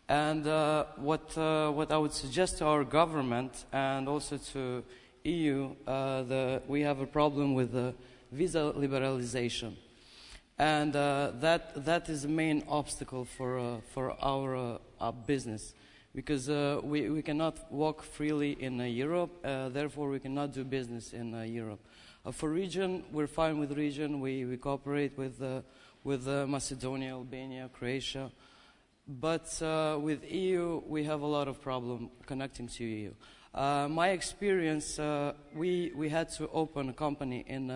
[0.08, 0.46] And
[0.96, 4.82] what, what I would suggest to our government and also to
[5.22, 7.94] EU, the, we have a problem with the
[8.32, 9.74] visa liberalization
[10.60, 15.74] and uh, that that is the main obstacle for uh, for our, uh, our business.
[16.14, 21.12] Because uh, we, we cannot walk freely in uh, Europe therefore we cannot do business
[21.12, 21.80] in Europe.
[22.32, 24.20] For region we're fine with region.
[24.20, 25.40] We, we cooperate with
[26.04, 28.30] with Macedonia Albania Croatia.
[29.08, 29.48] But
[30.02, 33.14] with EU we have a lot of problem connecting to EU
[33.88, 35.00] my experience
[35.54, 37.70] we we had to open a company in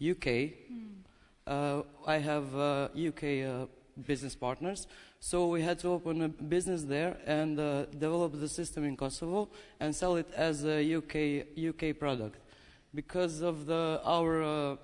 [0.00, 0.26] UK
[0.72, 1.03] mm
[1.46, 3.66] I have uh, UK uh,
[4.06, 4.86] business partners,
[5.20, 9.50] so we had to open a business there and uh, develop the system in Kosovo
[9.78, 12.38] and sell it as a UK UK product
[12.94, 14.76] because of the our uh,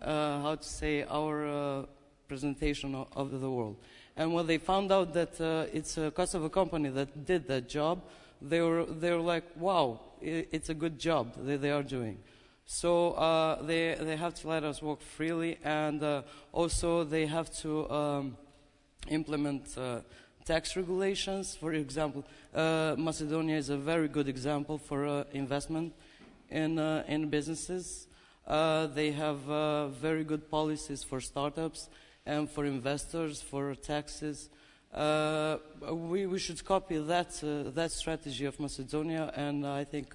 [0.00, 1.86] uh, how to say our
[2.28, 3.76] presentation of, the world.
[4.16, 5.40] And when they found out that
[5.72, 8.00] it's a Kosovo company that did that job,
[8.40, 12.18] they were they were like, "Wow, it, it's a good job that they are doing."
[12.66, 16.22] So uh, they, they have to let us work freely, and uh,
[16.52, 18.36] also they have to um,
[19.08, 20.00] implement uh,
[20.46, 21.54] tax regulations.
[21.54, 22.24] For example,
[22.54, 25.92] uh, Macedonia is a very good example for uh, investment
[26.50, 28.06] in, uh, in businesses.
[28.46, 29.40] they have
[30.00, 31.90] very good policies for startups
[32.24, 34.48] and for investors, for taxes.
[34.94, 37.38] we, we should copy that,
[37.74, 40.14] that strategy of Macedonia, and I think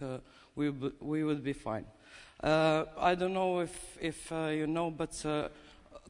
[0.56, 1.86] we, we would be fine.
[2.42, 5.50] Uh, I don't know if, if uh, you know, but uh,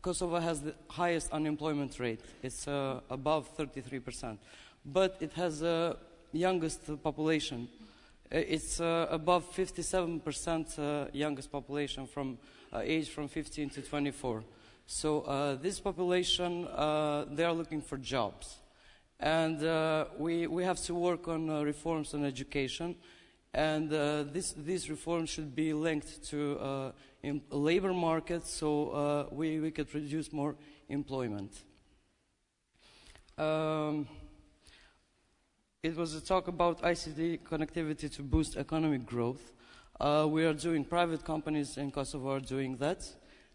[0.02, 2.20] Kosovo has the highest unemployment rate.
[2.44, 4.38] It's uh, above 33%.
[4.86, 5.98] But it has the
[6.32, 7.68] youngest population.
[8.32, 12.38] Uh, it's uh, above 57% youngest population from
[12.76, 14.44] age from 15 to 24.
[14.86, 16.64] So this population,
[17.32, 18.58] they are looking for jobs.
[19.20, 19.60] And
[20.20, 22.96] we, we have to work on reforms on education
[23.54, 26.92] and uh, this, these reforms should be linked to uh,
[27.50, 30.56] labor market so uh, we, we could produce more
[30.88, 31.64] employment.
[33.38, 34.08] Um,
[35.82, 39.54] it was a talk about ICT connectivity to boost economic growth.
[40.00, 43.06] Uh, we are doing private companies in Kosovo are doing that,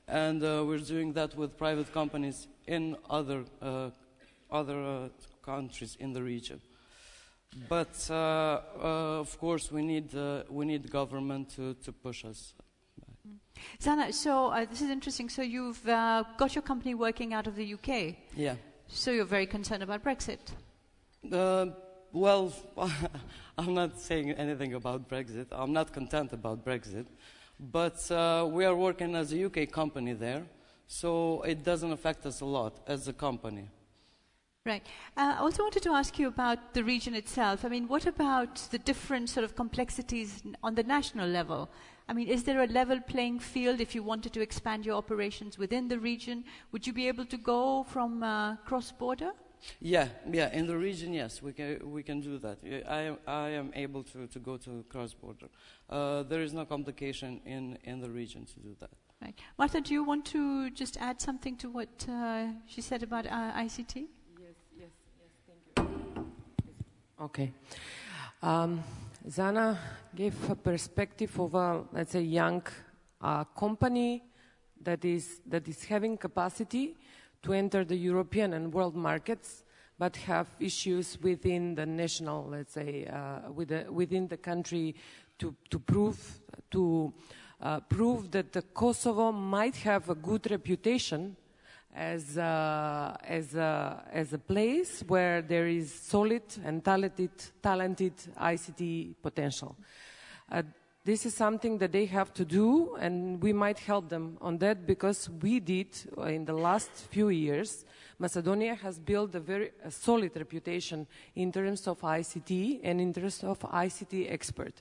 [0.08, 3.90] and uh, we're doing that with private companies in other uh,
[4.50, 5.08] other uh,
[5.44, 6.60] countries in the region.
[7.68, 10.12] But uh, uh, of course, we need
[10.48, 12.54] we need government to, to push us.
[13.80, 15.28] Zana, so this is interesting.
[15.28, 18.16] So you've got your company working out of the UK.
[18.36, 18.56] Yeah.
[18.88, 20.40] So you're very concerned about Brexit.
[22.14, 22.52] Well,
[23.58, 25.46] I'm not saying anything about Brexit.
[25.50, 27.06] I'm not content about Brexit.
[27.58, 30.44] But uh, we are working as a UK company there,
[30.86, 33.68] so it doesn't affect us a lot as a company.
[34.66, 34.82] Right.
[35.14, 37.66] Uh, I also wanted to ask you about the region itself.
[37.66, 41.68] I mean, what about the different sort of complexities on the national level?
[42.08, 45.58] I mean, is there a level playing field if you wanted to expand your operations
[45.58, 46.44] within the region?
[46.72, 49.32] Would you be able to go from uh, cross border?
[49.80, 50.50] Yeah, yeah.
[50.52, 52.58] In the region, yes, we can we can do that.
[52.88, 55.48] I am I am able to, to go to cross border.
[55.90, 58.90] Uh, there is no complication in in the region to do that.
[59.22, 59.80] Right, Marta.
[59.80, 64.06] Do you want to just add something to what uh, she said about uh, ICT?
[64.38, 65.30] Yes, yes, yes.
[65.46, 66.26] Thank you.
[67.20, 67.52] Okay.
[68.42, 68.82] Um,
[69.28, 69.78] Zana
[70.14, 72.62] gave a perspective of a let's say young
[73.20, 74.24] uh, company
[74.82, 76.96] that is that is having capacity
[77.42, 79.62] to enter the European and world markets,
[79.96, 84.96] but have issues within the national, let's say, uh, with the, within the country
[85.38, 86.40] to, to prove
[86.72, 87.12] to
[87.60, 91.36] uh, prove that the Kosovo might have a good reputation
[91.94, 97.30] as a, as a, as a place where there is solid and talented,
[97.62, 99.76] talented ICT potential.
[100.50, 100.62] Uh,
[101.04, 104.86] this is something that they have to do, and we might help them on that
[104.86, 105.88] because we did
[106.26, 107.84] in the last few years.
[108.18, 113.44] Macedonia has built a very a solid reputation in terms of ICT and in terms
[113.44, 114.80] of ICT expert.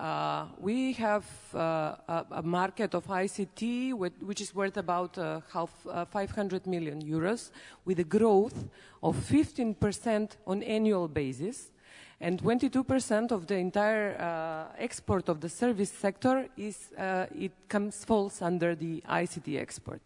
[0.00, 1.58] Uh, we have uh,
[2.08, 7.02] a, a, market of ICT with, which is worth about uh, half, uh, 500 million
[7.02, 7.50] euros
[7.84, 8.64] with a growth
[9.02, 11.70] of 15% on annual basis
[12.18, 18.02] and 22% of the entire uh, export of the service sector is uh, it comes
[18.02, 20.00] falls under the ICT export.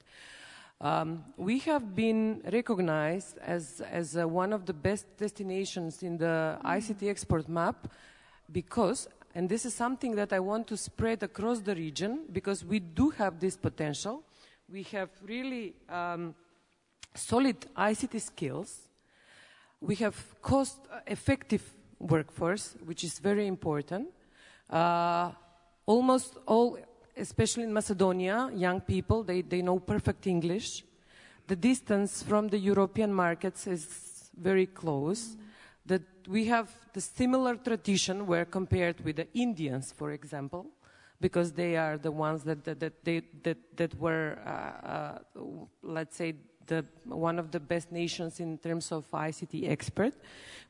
[0.80, 7.08] Um, we have been recognized as, as one of the best destinations in the ICT
[7.08, 7.86] export map
[8.50, 12.78] because, and this is something that I want to spread across the region because we
[12.78, 14.22] do have this potential.
[14.70, 16.34] We have really um,
[17.14, 18.88] solid ICT skills.
[19.80, 21.62] We have cost effective
[21.98, 24.08] workforce, which is very important.
[24.70, 25.32] Uh,
[25.84, 26.78] almost all,
[27.16, 30.84] especially in Macedonia, young people, they, they know perfect English.
[31.48, 35.36] The distance from the European markets is very close.
[36.28, 40.66] We have the similar tradition where compared with the Indians, for example,
[41.20, 45.18] because they are the ones that, that, that, they, that, that were, uh, uh,
[45.82, 46.34] let's say,
[46.66, 50.14] the, one of the best nations in terms of ICT expert.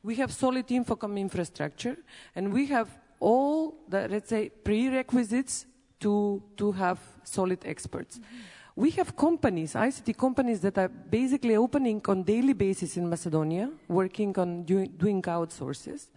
[0.03, 1.97] We have solid Infocom infrastructure,
[2.35, 2.89] and we have
[3.19, 5.65] all the, let's say, prerequisites
[6.01, 8.19] to, to have solid experts.
[8.19, 8.35] Mm-hmm.
[8.77, 14.37] We have companies, ICT companies that are basically opening on daily basis in Macedonia, working
[14.37, 16.09] on doing, doing outsources.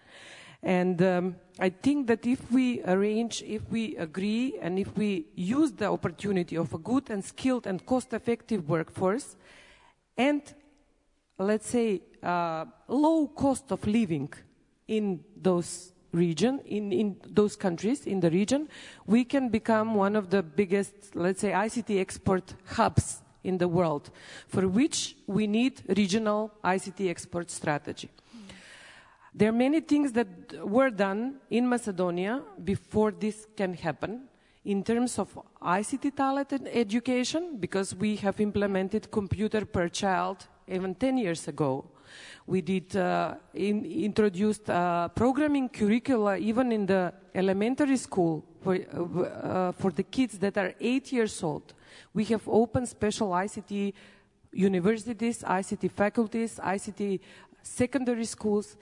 [0.60, 5.70] And um, I think that if we arrange, if we agree, and if we use
[5.70, 9.36] the opportunity of a good and skilled and cost-effective workforce,
[10.16, 10.42] and
[11.38, 14.32] let's say uh, low cost of living
[14.88, 18.68] in those region in, in those countries in the region
[19.06, 24.10] we can become one of the biggest let's say ict export hubs in the world
[24.48, 28.10] for which we need regional ict export strategy
[29.34, 30.28] there are many things that
[30.64, 34.28] were done in macedonia before this can happen
[34.68, 41.16] in terms of ICT talent education, because we have implemented computer per child even 10
[41.16, 41.86] years ago.
[42.46, 49.22] We did uh, in, introduced uh, programming curricula even in the elementary school for, uh,
[49.22, 51.74] uh for the kids that are eight years old.
[52.14, 53.92] We have opened special ICT
[54.52, 57.20] universities, ICT faculties, ICT
[57.62, 58.76] secondary schools.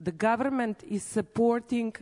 [0.00, 1.94] The government is supporting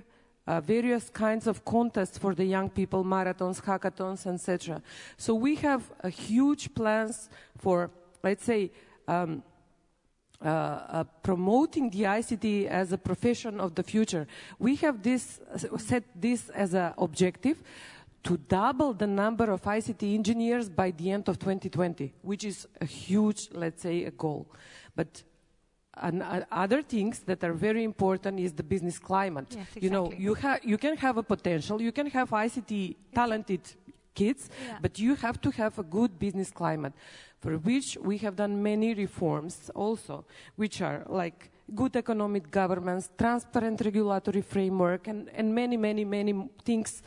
[0.46, 4.82] uh, various kinds of contests for the young people, marathons, hackathons, etc.
[5.16, 7.90] So we have huge plans for,
[8.22, 8.72] let's say,
[9.06, 9.42] um,
[10.44, 14.26] uh, uh, promoting the ICT as a profession of the future.
[14.58, 15.40] We have this
[15.78, 17.62] set this as an objective
[18.24, 22.84] to double the number of ICT engineers by the end of 2020, which is a
[22.84, 24.46] huge, let's say, a goal.
[24.94, 25.22] But
[25.94, 29.46] and uh, other things that are very important is the business climate.
[29.50, 33.60] Yes, You know, you, you can have a potential, you can have ICT talented
[34.14, 34.78] kids, Yeah.
[34.80, 36.94] but you have to have a good business climate,
[37.42, 40.24] for which we have done many reforms also,
[40.54, 47.02] which are like good economic governance, transparent regulatory framework, and, and many, many, many things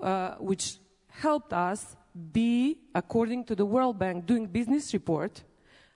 [0.00, 0.76] uh, which
[1.08, 1.96] helped us
[2.32, 5.42] be, according to the World Bank Doing Business report,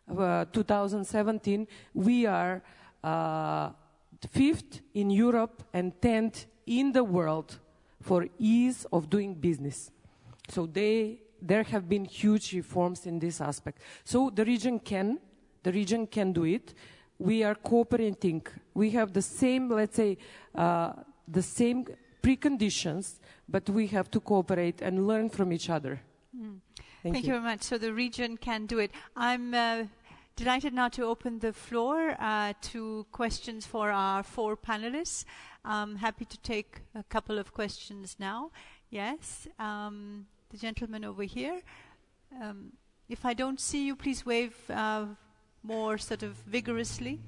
[0.08, 2.62] uh, 2017, we are
[3.04, 3.70] uh,
[4.30, 7.58] fifth in Europe and 10th in the world
[8.00, 9.90] for ease of doing business.
[10.48, 13.82] So they, there have been huge reforms in this aspect.
[14.04, 15.18] So the region can,
[15.62, 16.74] the region can do it.
[17.18, 18.46] We are cooperating.
[18.74, 20.18] We have the same, let's say,
[20.54, 20.92] uh,
[21.28, 21.86] the same
[22.22, 23.18] preconditions,
[23.48, 26.00] but we have to cooperate and learn from each other.
[27.02, 27.32] Thank, you.
[27.32, 27.62] very much.
[27.62, 28.92] So the region can do it.
[29.16, 29.84] I'm uh,
[30.36, 35.24] delighted now to open the floor uh, to questions for our four panelists.
[35.64, 38.52] I'm happy to take a couple of questions now.
[38.90, 41.60] Yes, um, the gentleman over here.
[42.40, 42.72] Um,
[43.08, 45.06] if I don't see you, please wave uh,
[45.62, 47.20] more sort of vigorously.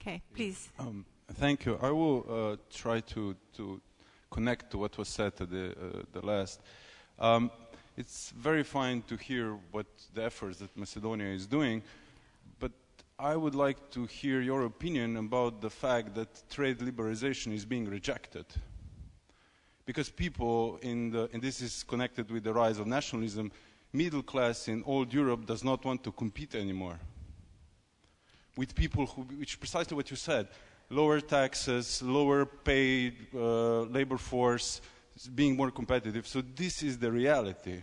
[0.00, 0.68] Okay, please.
[0.78, 1.04] Um,
[1.34, 1.78] thank you.
[1.82, 3.80] I will uh, try to, to
[4.30, 6.60] connect to what was said at the, uh, the last.
[7.18, 7.50] Um,
[7.96, 11.82] it's very fine to hear what the efforts that Macedonia is doing,
[12.60, 12.72] but
[13.18, 17.86] I would like to hear your opinion about the fact that trade liberalization is being
[17.86, 18.46] rejected.
[19.88, 23.50] Because people in the, and this is connected with the rise of nationalism,
[23.90, 26.98] middle class in old Europe does not want to compete anymore
[28.54, 30.48] with people who, which precisely what you said,
[30.90, 34.82] lower taxes, lower paid uh, labor force,
[35.34, 36.26] being more competitive.
[36.26, 37.80] So this is the reality.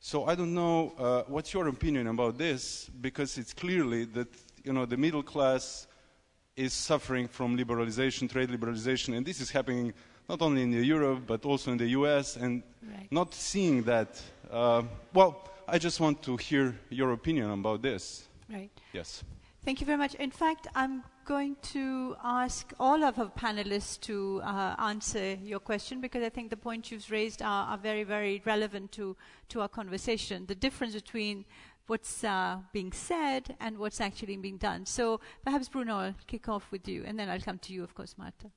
[0.00, 4.28] So I don't know uh, what's your opinion about this, because it's clearly that
[4.64, 5.86] you know the middle class
[6.56, 9.92] is suffering from liberalization, trade liberalization, and this is happening
[10.28, 12.36] not only in Europe but also in the U.S.
[12.36, 13.10] And Right.
[13.10, 14.22] not seeing that.
[14.50, 18.28] Uh, well, I just want to hear your opinion about this.
[18.48, 18.70] Right.
[18.92, 19.24] Yes.
[19.64, 20.14] Thank you very much.
[20.14, 26.00] In fact, I'm going to ask all of our panelists to uh, answer your question
[26.00, 29.16] because I think the points you've raised are, are very, very relevant to,
[29.48, 30.46] to our conversation.
[30.46, 31.44] The difference between
[31.88, 34.86] what's uh, being said and what's actually being done.
[34.86, 37.92] So perhaps, Bruno, I'll kick off with you, and then I'll come to you, of
[37.94, 38.50] course, Marta.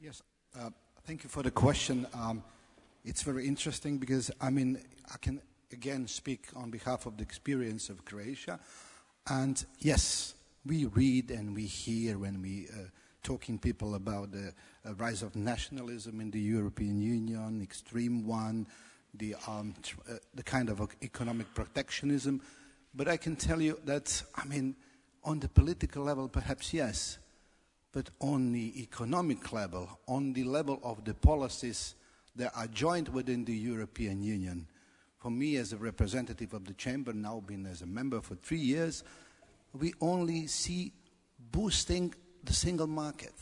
[0.00, 0.22] Yes,
[0.58, 0.70] uh,
[1.08, 2.06] thank you for the question.
[2.12, 2.42] Um,
[3.02, 4.78] it's very interesting because, I mean,
[5.10, 5.40] I can
[5.72, 8.60] again speak on behalf of the experience of Croatia.
[9.26, 10.34] And yes,
[10.66, 12.88] we read and we hear when we uh,
[13.22, 14.52] talking people about the
[14.86, 18.66] uh, rise of nationalism in the European Union, extreme one,
[19.14, 19.74] the, um,
[20.10, 22.42] uh, the kind of economic protectionism.
[22.94, 24.76] But I can tell you that, I mean,
[25.24, 27.16] on the political level, perhaps yes,
[27.92, 31.94] but on the economic level, on the level of the policies
[32.36, 34.66] that are joined within the European Union.
[35.18, 38.58] For me, as a representative of the chamber, now been as a member for three
[38.58, 39.02] years,
[39.72, 40.92] we only see
[41.50, 42.14] boosting
[42.44, 43.34] the single market.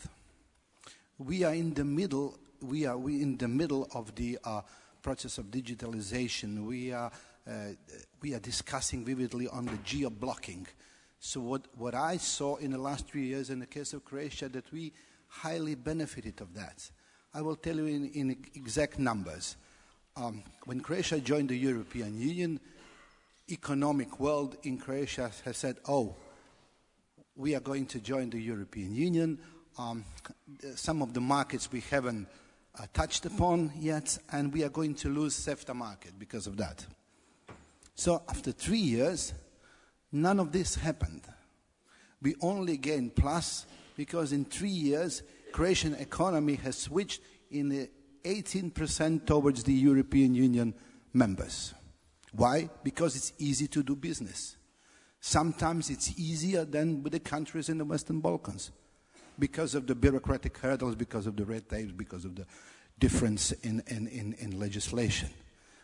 [1.19, 2.37] We are in the middle.
[2.61, 4.61] We are we in the middle of the uh,
[5.01, 6.65] process of digitalization.
[6.65, 7.11] We are
[7.47, 7.51] uh,
[8.21, 10.67] we are discussing vividly on the geo blocking.
[11.19, 14.49] So what, what I saw in the last three years in the case of Croatia
[14.49, 14.93] that we
[15.27, 16.89] highly benefited of that.
[17.33, 19.57] I will tell you in, in exact numbers.
[20.15, 22.59] Um, when Croatia joined the European Union,
[23.49, 26.15] economic world in Croatia has said, oh,
[27.35, 29.39] we are going to join the European Union.
[29.77, 30.05] Um,
[30.75, 32.27] some of the markets we haven't
[32.79, 36.85] uh, touched upon yet, and we are going to lose CEFTA market because of that.
[37.93, 39.33] So after three years,
[40.11, 41.23] none of this happened.
[42.21, 47.89] We only gained plus because in three years, Croatian economy has switched in the
[48.23, 50.73] 18% towards the European Union
[51.13, 51.73] members.
[52.31, 52.69] Why?
[52.83, 54.57] Because it's easy to do business.
[55.19, 58.71] Sometimes it's easier than with the countries in the Western Balkans
[59.39, 62.45] because of the bureaucratic hurdles, because of the red tape, because of the
[62.99, 65.29] difference in, in, in, in legislation.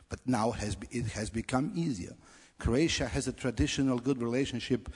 [0.10, 2.16] But now has, it has become easier.
[2.60, 4.90] Croatia has a traditional good relationship,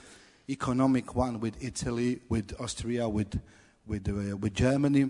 [0.50, 3.40] economic one with Italy, with Austria, with,
[3.86, 5.10] with, uh, with Germany.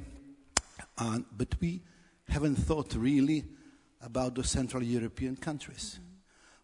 [0.97, 1.81] Uh, but we
[2.27, 3.45] haven't thought really
[4.01, 5.99] about the Central European countries.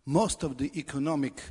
[0.05, 1.41] Most of the economic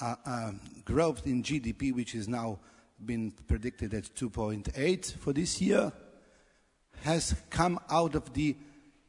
[0.00, 2.58] uh, um, growth in GDP, which is now
[3.04, 5.92] been predicted at 2.8 for this year,
[7.02, 8.56] has come out of the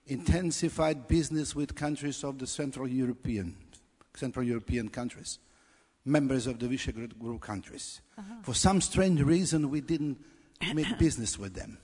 [0.07, 3.55] intensified business with countries of the Central European,
[4.17, 5.39] Central European countries.
[6.05, 8.01] members of the Visegrad Group countries.
[8.17, 8.35] Uh-huh.
[8.43, 10.23] For some strange reason, we didn't
[10.73, 11.79] make business with them.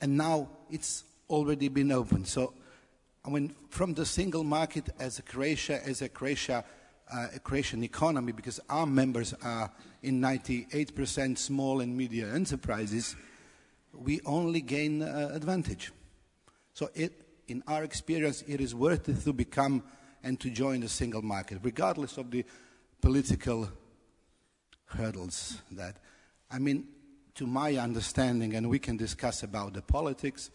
[0.00, 2.28] And now it's already been opened.
[2.28, 2.52] So,
[3.24, 6.64] I mean, from the single market as a Croatia, as a Croatia,
[7.12, 9.72] uh, a Croatian economy, because our members are
[10.02, 13.16] in 98% small and medium enterprises,
[13.92, 15.92] we only gain uh, advantage.
[16.74, 17.12] So, it,
[17.48, 19.82] in our experience, it is worth it to become
[20.22, 22.44] and to join the single market, regardless of the
[23.00, 23.68] political
[24.86, 25.96] hurdles that,
[26.50, 26.88] I mean,
[27.36, 30.50] to my understanding, and we can discuss about the politics,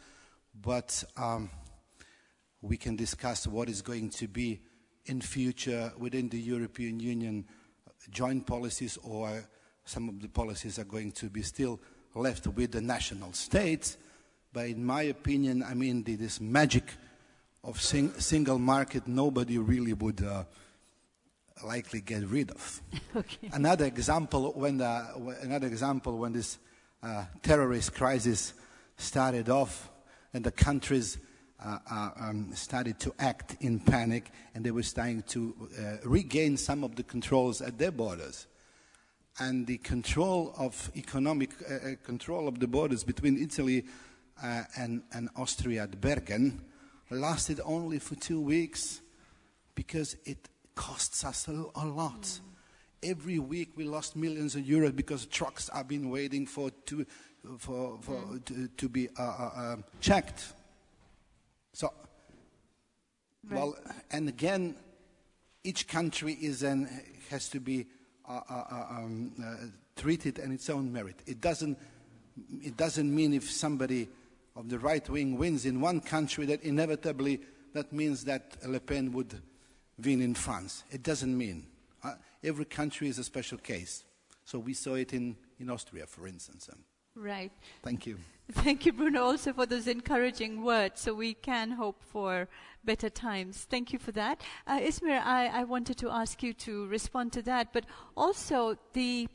[0.61, 1.49] but um,
[2.61, 4.61] we can discuss what is going to be
[5.05, 7.45] in future within the European Union
[8.09, 9.43] joint policies or
[9.85, 11.79] some of the policies are going to be still
[12.15, 13.97] left with the national states.
[14.51, 16.85] But in my opinion, I mean, this magic
[17.65, 20.43] of sing single market, nobody really would uh,
[21.65, 22.81] likely get rid of.
[23.15, 23.49] okay.
[23.51, 26.59] Another example when the, another example when this
[27.01, 28.53] uh, terrorist crisis
[28.97, 29.89] started off
[30.33, 31.17] and the countries
[31.63, 36.57] uh, uh, um, started to act in panic and they were starting to uh, regain
[36.57, 38.45] some of the controls at their borders.
[39.39, 43.85] And the control of economic uh, control of the borders between Italy
[44.77, 46.61] and, and Austria at Bergen
[47.09, 49.01] lasted only for two weeks
[49.75, 52.21] because it costs us a, a lot.
[52.21, 52.39] Mm.
[53.03, 57.05] Every week we lost millions of euros because trucks have been waiting for to,
[57.59, 58.45] for, for mm.
[58.45, 60.53] to, to, be uh, uh, uh, checked.
[61.73, 61.93] So,
[63.47, 63.59] right.
[63.59, 63.77] well,
[64.11, 64.75] and again,
[65.63, 66.89] each country is an,
[67.29, 67.85] has to be
[68.27, 71.15] uh, uh, uh um, treated on its own merit.
[71.27, 71.77] It doesn't,
[72.61, 74.07] it doesn't mean if somebody
[74.55, 77.41] of the right wing wins in one country that inevitably
[77.73, 79.41] that means that Le Pen would
[80.03, 80.83] win in France.
[80.91, 81.67] It doesn't mean.
[82.01, 84.05] Uh, every country is a special case.
[84.45, 86.69] So we saw it in, in Austria, for instance.
[86.71, 86.79] Um,
[87.15, 87.51] right.
[87.83, 88.17] Thank you.
[88.51, 91.01] Thank you, Bruno, also for those encouraging words.
[91.01, 92.47] So we can hope for
[92.83, 93.65] better times.
[93.69, 94.41] Thank you for that.
[94.67, 97.85] Uh, Ismir, I, I wanted to ask you to respond to that, but
[98.15, 99.27] also the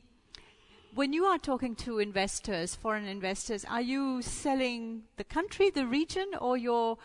[0.94, 6.26] when you are talking to investors, foreign investors, are you selling the country, the region,
[6.40, 6.98] or your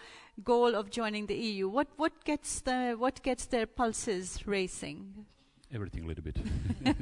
[0.44, 1.68] goal of joining the EU?
[1.68, 5.26] What, what, gets, the, what gets their pulses racing?
[5.74, 6.38] Everything a little bit.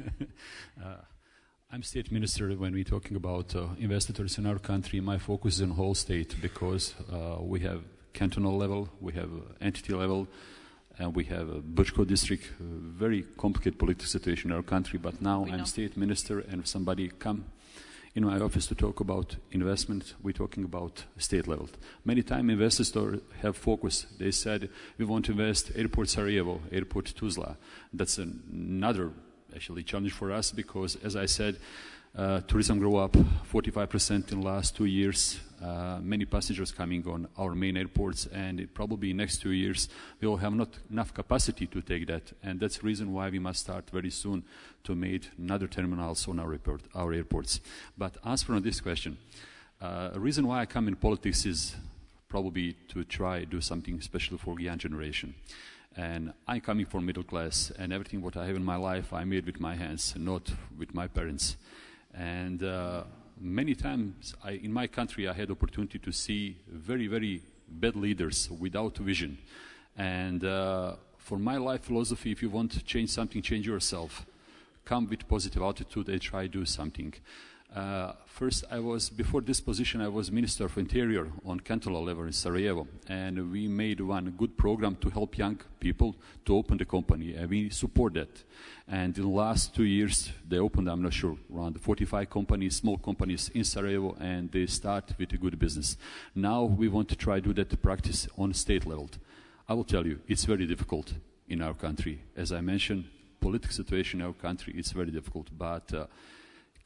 [0.84, 0.96] uh,
[1.72, 5.00] I'm state minister when we're talking about uh, investors in our country.
[5.00, 7.82] My focus is on whole state because uh, we have
[8.12, 9.30] cantonal level, we have
[9.60, 10.28] entity level,
[10.98, 14.98] and we have a Brčko district, a very complicated political situation in our country.
[14.98, 15.64] But now we I'm know.
[15.64, 17.46] state minister, and if somebody come
[18.14, 21.68] in my office to talk about investment, we're talking about state level.
[22.04, 22.92] Many times investors
[23.42, 24.06] have focus.
[24.18, 27.56] They said, we want to invest airport Sarajevo, airport Tuzla.
[27.92, 29.10] That's another
[29.54, 31.58] actually challenge for us because, as I said,
[32.14, 35.40] tourism grew up 45% in the last two years.
[35.60, 39.88] Uh, many passengers coming on our main airports, and probably next two years
[40.20, 42.32] we will have not enough capacity to take that.
[42.42, 44.44] And that's the reason why we must start very soon
[44.84, 47.60] to make another terminals on our, airport, our airports.
[47.96, 49.16] But answer on this question,
[49.80, 51.74] uh, reason why I come in politics is
[52.28, 55.34] probably to try do something special for young generation.
[55.96, 59.24] And I'm coming from middle class, and everything what I have in my life I
[59.24, 61.56] made with my hands, not with my parents.
[62.16, 63.04] And uh,
[63.40, 68.50] many times I, in my country, I had opportunity to see very, very bad leaders
[68.50, 69.38] without vision.
[69.96, 74.26] And uh, for my life philosophy, if you want to change something, change yourself.
[74.84, 77.14] Come with positive attitude and try to do something.
[77.74, 80.00] Uh, first, I was before this position.
[80.00, 84.56] I was Minister of Interior on cantonal level in Sarajevo, and we made one good
[84.56, 86.14] program to help young people
[86.44, 88.44] to open the company, and we support that.
[88.86, 92.96] And in the last two years, they opened, I'm not sure, around 45 companies, small
[92.96, 95.96] companies in Sarajevo, and they start with a good business.
[96.32, 99.10] Now we want to try to do that practice on state level.
[99.68, 101.14] I will tell you, it's very difficult
[101.48, 102.20] in our country.
[102.36, 103.06] As I mentioned,
[103.40, 105.92] political situation in our country, is very difficult, but.
[105.92, 106.06] Uh,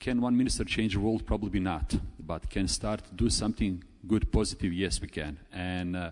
[0.01, 1.27] can one minister change the world?
[1.27, 1.97] Probably not.
[2.19, 4.73] But can start do something good, positive?
[4.73, 5.39] Yes, we can.
[5.53, 6.11] And uh,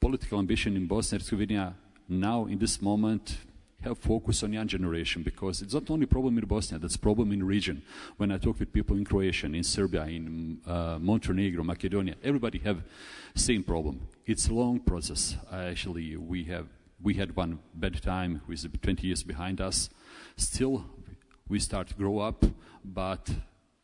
[0.00, 1.74] political ambition in Bosnia and Herzegovina
[2.08, 3.38] now, in this moment,
[3.82, 7.44] have focus on young generation because it's not only problem in Bosnia, that's problem in
[7.44, 7.82] region.
[8.16, 12.82] When I talk with people in Croatia, in Serbia, in uh, Montenegro, Macedonia, everybody have
[13.34, 14.06] same problem.
[14.26, 15.36] It's a long process.
[15.52, 16.66] actually, we have
[17.02, 19.90] we had one bad time with 20 years behind us.
[20.36, 20.86] Still,
[21.48, 22.44] we start to grow up,
[22.84, 23.30] but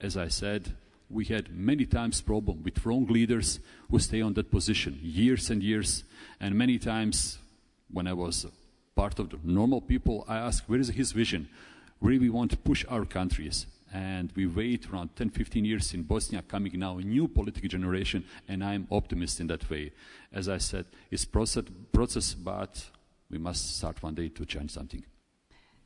[0.00, 0.74] as I said,
[1.08, 3.58] we had many times problem with wrong leaders
[3.90, 6.04] who stay on that position years and years,
[6.40, 7.38] and many times
[7.90, 8.46] when I was
[8.94, 11.48] part of the normal people, I asked, where is his vision?
[12.00, 13.66] really we want to push our countries?
[13.92, 18.24] And we wait around 10 15 years in bosnia coming now a new political generation
[18.48, 19.90] and i'm optimist in that way.
[20.32, 22.86] As i said it's process, process but
[23.28, 25.04] we must start one day to change something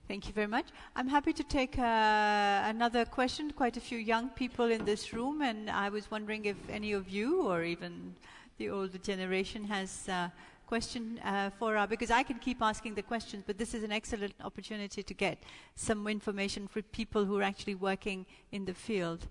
[0.07, 0.67] Thank you very much.
[0.95, 3.51] I'm happy to take uh, another question.
[3.51, 7.09] Quite a few young people in this room, and I was wondering if any of
[7.09, 8.15] you, or even
[8.59, 10.31] the older generation, has a
[10.67, 11.89] question uh, for us.
[11.89, 15.43] Because I can keep asking the questions, but this is an excellent opportunity to get
[15.75, 19.27] some information for people who are actually working in the field.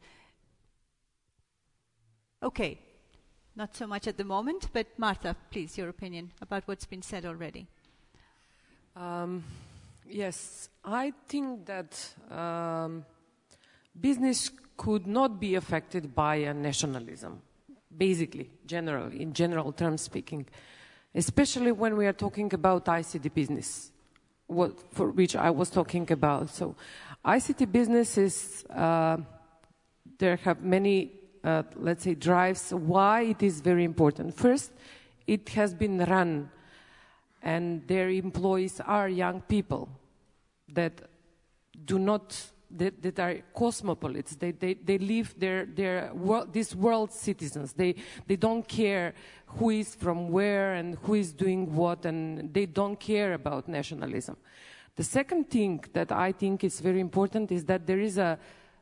[2.42, 2.80] Okay,
[3.56, 7.28] not so much at the moment, but Marta, please, your opinion about what's been said
[7.28, 7.68] already.
[8.96, 9.44] Um,
[10.10, 13.06] Yes, I think that um,
[14.00, 17.42] business could not be affected by a nationalism,
[17.96, 20.46] basically, generally, in general terms speaking,
[21.16, 23.92] especially when we are talking about ICT business,
[24.48, 26.50] what, for which I was talking about.
[26.50, 26.76] So,
[27.26, 29.18] ICT business is, uh,
[30.18, 31.12] there have many,
[31.44, 34.36] uh, let's say, drives why it is very important.
[34.36, 34.72] First,
[35.28, 36.50] it has been run
[37.44, 39.90] and their employees are young people
[40.70, 41.02] that
[41.86, 44.36] do not that, that are cosmopolites.
[44.36, 47.74] They, they, they live their, their world, world citizens.
[47.74, 49.14] They, they don't care
[49.46, 54.38] who is from where and who is doing what, and they don't care about nationalism.
[54.96, 58.40] The second thing that I think is very important is that there is a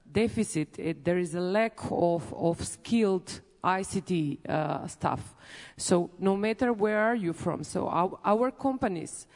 [0.10, 5.36] deficit, it, there is a lack of, of skilled ICT uh, staff.
[5.78, 9.28] So no matter where are you from, so our, our companies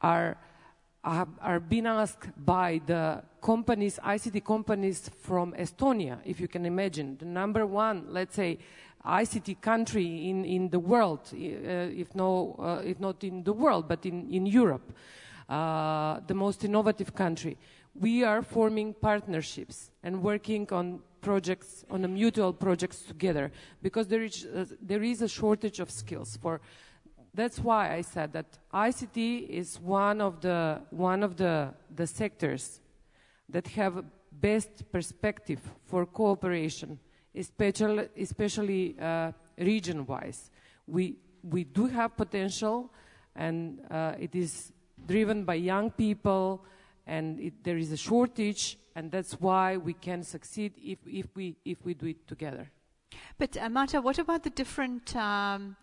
[0.00, 0.36] are
[1.04, 7.26] are being asked by the companies, ICT companies from Estonia, if you can imagine, the
[7.26, 8.58] number one, let's say,
[9.04, 13.86] ICT country in, in the world, uh, if, no, uh, if not in the world,
[13.86, 14.94] but in, in Europe,
[15.48, 17.58] uh, the most innovative country.
[17.94, 23.50] We are forming partnerships and working on projects, on mutual projects together,
[23.82, 26.60] because there is, uh, there is a shortage of skills for
[27.34, 32.80] that's why I said that ICT is one of the one of the, the sectors
[33.48, 36.98] that have best perspective for cooperation,
[37.34, 40.50] especially especially uh, region-wise.
[40.86, 42.92] We we do have potential,
[43.34, 44.72] and uh, it is
[45.06, 46.64] driven by young people,
[47.06, 51.56] and it, there is a shortage, and that's why we can succeed if if we
[51.64, 52.70] if we do it together.
[53.38, 55.14] But uh, Marta, what about the different?
[55.16, 55.76] Um,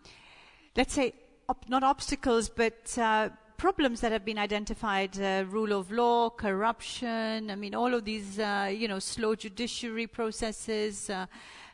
[0.76, 1.14] let's say
[1.48, 7.50] op- not obstacles, but uh, problems that have been identified: uh, rule of law, corruption.
[7.50, 11.10] I mean, all of these, uh, you know, slow judiciary processes.
[11.10, 11.26] Uh,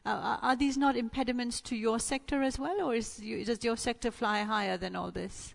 [0.06, 4.10] uh, are these not impediments to your sector as well, or you, does your sector
[4.10, 5.54] fly higher than all this?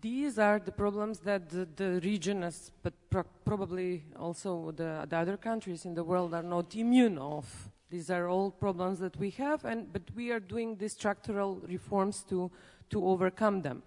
[0.00, 5.16] These are the problems that the, the region, as, but pro- probably also the, the
[5.16, 7.44] other countries in the world, are not immune of.
[7.90, 12.22] These are all problems that we have, and, but we are doing these structural reforms
[12.28, 12.50] to,
[12.90, 13.82] to overcome them.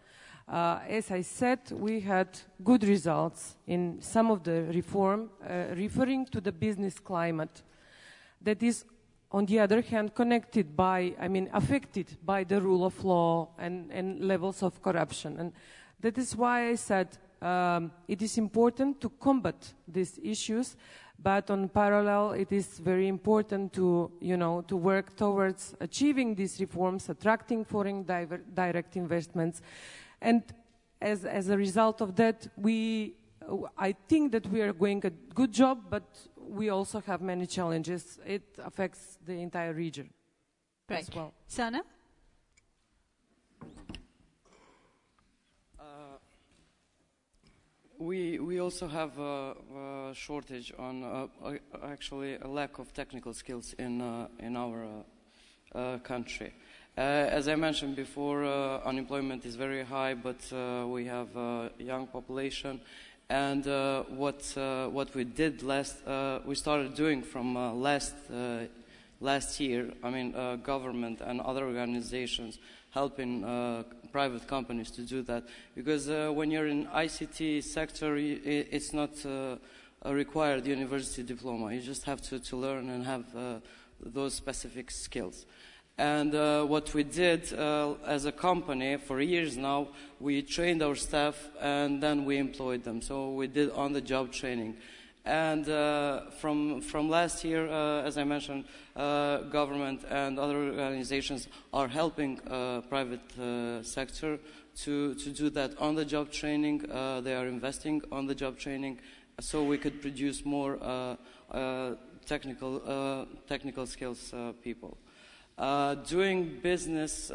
[0.49, 2.27] Uh, as I said, we had
[2.61, 7.61] good results in some of the reform, uh, referring to the business climate
[8.41, 8.83] that is,
[9.31, 13.89] on the other hand, connected by, I mean, affected by the rule of law and,
[13.91, 15.37] and levels of corruption.
[15.39, 15.53] And
[16.01, 20.75] that is why I said um, it is important to combat these issues
[21.23, 26.59] but on parallel, it is very important to, you know, to work towards achieving these
[26.59, 29.61] reforms, attracting foreign direct investments.
[30.19, 30.41] And
[30.99, 33.13] as, as a result of that, we,
[33.77, 36.03] I think that we are doing a good job, but
[36.35, 38.17] we also have many challenges.
[38.25, 40.09] It affects the entire region
[40.89, 41.01] right.
[41.01, 41.33] as well.
[41.49, 41.81] Zana?
[48.01, 51.27] We, we also have a, a shortage on uh,
[51.83, 54.85] actually a lack of technical skills in, uh, in our
[55.75, 56.51] uh, uh country.
[56.97, 60.41] Uh, as I mentioned before, uh, unemployment is very high, but
[60.89, 62.81] we have a young population.
[63.29, 63.65] And
[64.17, 64.51] what,
[64.91, 65.97] what we did last,
[66.43, 68.15] we started doing from last,
[69.19, 70.31] last year, I mean,
[70.63, 72.57] government and other organizations
[72.91, 73.43] helping
[74.11, 75.43] private companies to do that.
[75.75, 79.55] Because uh, when you're in ICT sector, it's not uh,
[80.03, 81.73] a required university diploma.
[81.73, 83.59] You just have to, to learn and have uh,
[84.03, 85.45] those specific skills.
[85.97, 89.89] And uh, what we did uh, as a company for years now,
[90.19, 93.01] we trained our staff and then we employed them.
[93.01, 94.77] So we did on-the-job training.
[95.23, 98.65] And uh, from, from last year, uh, as I mentioned,
[98.95, 104.39] uh, government and other organizations are helping uh, private uh, sector
[104.77, 106.89] to, to do that on-the-job training.
[106.89, 108.99] Uh, they are investing on-the-job training
[109.39, 110.77] so we could produce more
[112.25, 114.97] technical technical skills people.
[116.07, 117.31] doing business,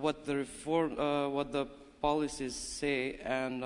[0.00, 0.96] what the reform,
[1.32, 1.66] what the
[2.00, 3.62] policies say, and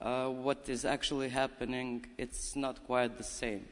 [0.00, 3.66] what is actually happening, it's not quite the same.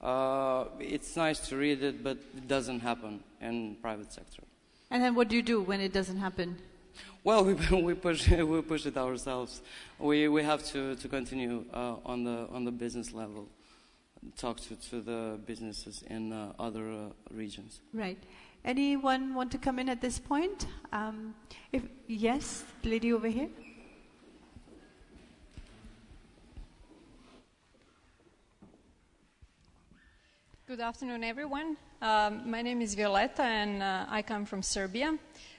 [0.00, 4.42] Uh, it's nice to read it, but it doesn't happen in private sector.
[4.90, 6.56] And then what do you do when it doesn't happen?
[7.22, 9.60] Well, we, we push we push it ourselves.
[9.98, 13.48] We we have to to continue uh, on the on the business level,
[14.36, 17.80] talk to to the businesses in uh, other uh, regions.
[17.92, 18.18] Right.
[18.64, 20.66] Anyone want to come in at this point?
[20.92, 21.34] Um,
[21.72, 23.48] if yes, lady over here.
[30.70, 31.76] Good afternoon, everyone.
[32.00, 35.18] Um, my name is Violeta, and uh, I come from Serbia.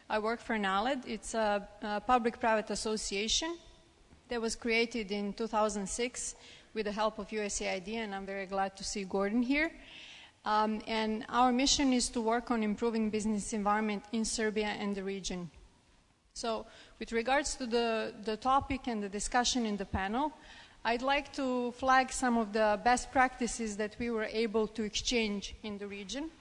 [0.09, 1.05] I work for NALED.
[1.05, 3.57] It's a, a public-private association
[4.29, 6.35] that was created in 2006
[6.73, 9.73] with the help of USAID, and I'm very glad to see Gordon here.
[10.45, 15.03] Um, and our mission is to work on improving business environment in Serbia and the
[15.03, 15.51] region.
[16.33, 16.65] So,
[16.99, 20.31] with regards to the, the topic and the discussion in the panel,
[20.83, 25.53] I'd like to flag some of the best practices that we were able to exchange
[25.61, 26.31] in the region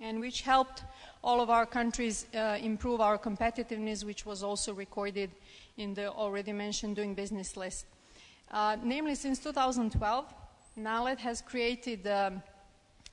[0.00, 0.84] and which helped
[1.24, 5.30] all of our countries uh, improve our competitiveness, which was also recorded
[5.78, 7.86] in the already mentioned doing business list.
[8.52, 10.32] Uh, namely, since 2012,
[10.76, 12.40] NALED has created um,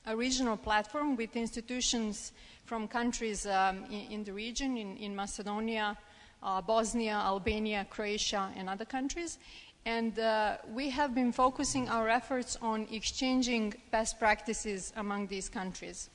[0.06, 2.30] a regional platform with institutions
[2.64, 5.98] from countries um, in, in, the region, in, in Macedonia,
[6.44, 9.38] uh, Bosnia, Albania, Croatia, and other countries.
[9.86, 16.08] And uh, we have been focusing our efforts on exchanging best practices among these countries.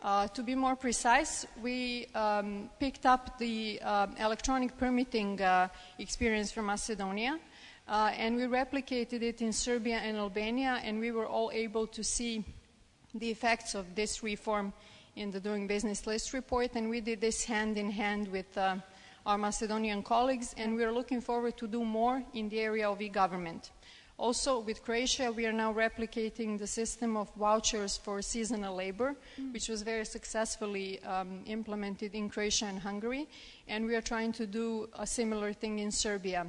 [0.00, 5.66] Uh, to be more precise, we um, picked up the uh, electronic permitting uh,
[5.98, 7.40] experience from Macedonia,
[7.88, 12.04] uh, and we replicated it in Serbia and Albania, and we were all able to
[12.04, 12.44] see
[13.14, 14.72] the effects of this reform
[15.16, 18.76] in the Doing Business List report, and we did this hand in hand with uh,
[19.28, 23.02] our Macedonian colleagues, and we are looking forward to do more in the area of
[23.02, 23.72] e-government.
[24.16, 29.52] Also, with Croatia, we are now replicating the system of vouchers for seasonal labor, mm.
[29.52, 33.28] which was very successfully um, implemented in Croatia and Hungary,
[33.68, 36.46] and we are trying to do a similar thing in Serbia.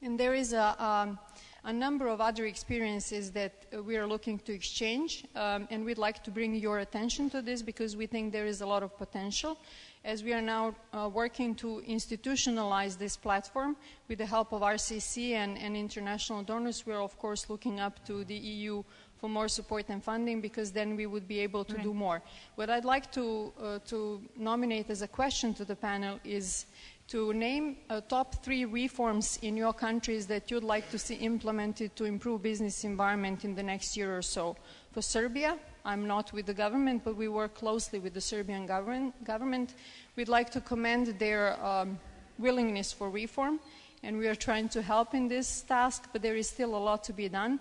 [0.00, 1.18] And there is a, um,
[1.64, 6.22] a number of other experiences that we are looking to exchange, um, and we'd like
[6.22, 9.58] to bring your attention to this because we think there is a lot of potential
[10.06, 13.76] as we are now uh, working to institutionalize this platform
[14.08, 18.06] with the help of RCC and, and, international donors, we are of course looking up
[18.06, 18.84] to the EU
[19.18, 21.82] for more support and funding because then we would be able to right.
[21.82, 22.22] do more.
[22.54, 26.66] What I'd like to, uh, to nominate as a question to the panel is
[27.08, 31.96] to name uh, top three reforms in your countries that you'd like to see implemented
[31.96, 34.56] to improve business environment in the next year or so.
[34.92, 39.14] For Serbia, I'm not with the government, but we work closely with the Serbian government.
[39.24, 39.74] government.
[40.16, 41.98] We'd like to commend their um,
[42.38, 43.60] willingness for reform,
[44.02, 47.04] and we are trying to help in this task, but there is still a lot
[47.04, 47.60] to be done.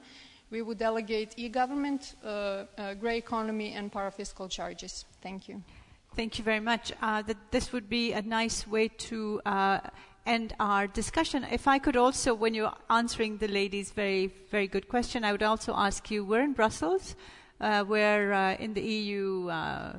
[0.50, 5.06] We would delegate e-government, uh, uh, grey economy, and parafiscal charges.
[5.22, 5.62] Thank you.
[6.16, 6.94] Thank you very much.
[7.04, 9.80] Uh, that this would be a nice way to uh,
[10.26, 11.46] end our discussion.
[11.52, 15.44] If I could also, when you're answering the lady's very, very good question, I would
[15.44, 17.16] also ask you, we're in Brussels
[17.60, 19.94] uh, we're uh, in the EU uh,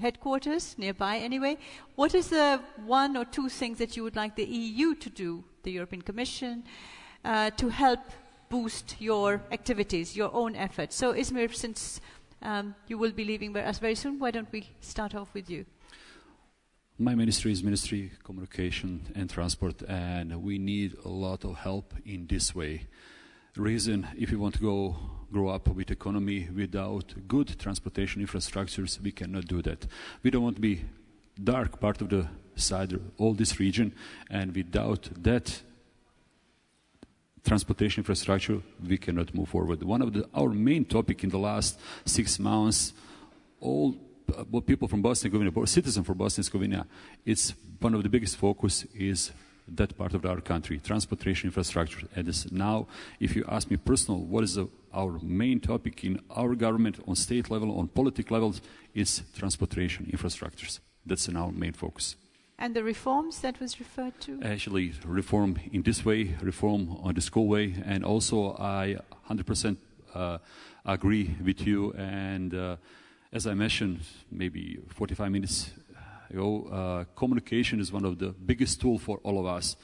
[0.00, 1.56] headquarters, nearby anyway.
[1.94, 5.44] What is the one or two things that you would like the EU to do,
[5.62, 6.64] the European Commission,
[7.24, 8.00] uh, to help
[8.48, 10.94] boost your activities, your own efforts?
[10.96, 12.00] So, Ismir, since
[12.42, 15.64] um, you will be leaving us very soon, why don't we start off with you?
[16.98, 22.26] My ministry is Ministry Communication and Transport, and we need a lot of help in
[22.26, 22.86] this way.
[23.56, 24.96] Reason, if you want to go
[25.32, 29.86] grow up with economy without good transportation infrastructures, we cannot do that.
[30.22, 30.84] We don't want to be
[31.42, 33.94] dark part of the side, all this region,
[34.30, 35.62] and without that
[37.44, 39.82] transportation infrastructure, we cannot move forward.
[39.82, 42.92] One of the, our main topic in the last six months,
[43.60, 43.96] all
[44.36, 46.86] uh, people from Bosnia and Herzegovina, citizens from Bosnia and Herzegovina,
[47.24, 49.32] it's one of the biggest focus is
[49.68, 52.06] that part of our country, transportation infrastructure.
[52.16, 52.86] And now,
[53.20, 57.16] if you ask me personal, what is the, our main topic in our government, on
[57.16, 58.60] state level, on political levels,
[58.94, 60.80] is transportation infrastructures.
[61.06, 62.16] That's in our main focus.
[62.58, 64.40] And the reforms that was referred to?
[64.42, 68.98] Actually, reform in this way, reform on the school way, and also I
[69.28, 69.76] 100%
[70.14, 70.38] uh,
[70.84, 71.92] agree with you.
[71.94, 72.76] And uh,
[73.32, 74.00] as I mentioned,
[74.30, 75.70] maybe 45 minutes
[76.32, 79.76] ago, uh, communication is one of the biggest tools for all of us.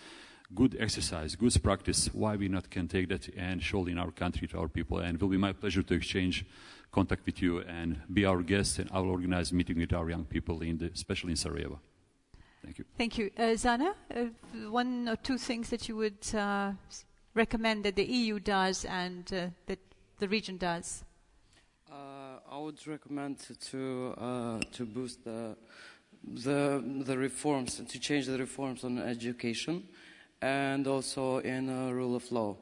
[0.54, 4.10] good exercise, good practice, why we not can take that and show it in our
[4.10, 4.98] country to our people.
[4.98, 6.46] And it will be my pleasure to exchange
[6.90, 8.78] contact with you and be our guest.
[8.78, 11.80] And I will organize a meeting with our young people, in the, especially in Sarajevo.
[12.64, 12.84] Thank you.
[12.96, 13.30] Thank you.
[13.36, 16.72] Uh, Zana, uh, one or two things that you would uh,
[17.34, 19.78] recommend that the EU does and uh, that
[20.18, 21.04] the region does?
[21.90, 23.38] Uh, I would recommend
[23.70, 25.56] to uh, to boost the,
[26.34, 29.84] the the reforms to change the reforms on education
[30.40, 32.56] and also in rule of law.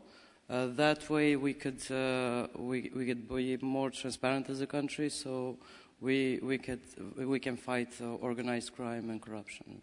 [0.48, 5.10] Uh, that way, we could uh, we we could be more transparent as a country,
[5.10, 5.58] so
[6.00, 6.80] we we could
[7.16, 9.80] we can fight uh, organized crime and corruption.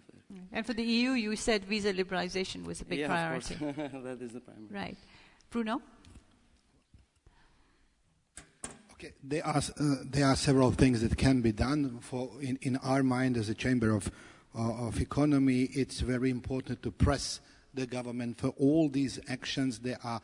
[0.51, 3.55] And for the EU, you said visa liberalization was a big yeah, priority.
[4.03, 4.67] that is the primary.
[4.71, 4.97] Right,
[5.49, 5.81] Bruno.
[8.92, 8.92] Okay,
[9.23, 11.99] there are uh, there are several things that can be done.
[12.01, 14.11] For in, in our mind, as a chamber of
[14.55, 17.39] uh, of economy, it's very important to press
[17.73, 19.79] the government for all these actions.
[19.79, 20.21] They are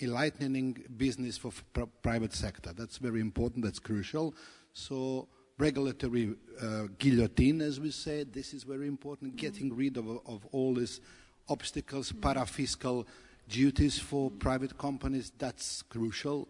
[0.00, 2.72] enlightening business for pr private sector.
[2.72, 3.64] That's very important.
[3.64, 4.34] That's crucial.
[4.72, 9.32] So regulatory uh, guillotine, as we said, this is very important.
[9.32, 9.40] Mm -hmm.
[9.40, 11.00] Getting rid of, of all these
[11.46, 12.22] obstacles, mm -hmm.
[12.22, 13.06] para-fiscal
[13.48, 16.48] duties for private companies, that's crucial.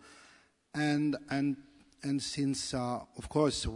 [0.77, 1.57] And, and,
[2.03, 3.67] and since, uh, of course,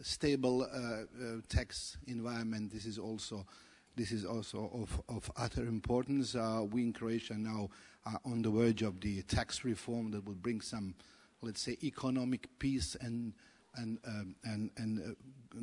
[0.00, 3.46] stable uh, uh, tax environment, this is also,
[3.94, 6.34] this is also of, of utter importance.
[6.72, 7.68] We in Croatia now
[8.06, 10.94] are on the verge of the tax reform that will bring some,
[11.42, 13.34] let's say, economic peace and,
[13.76, 15.16] and, um, and, and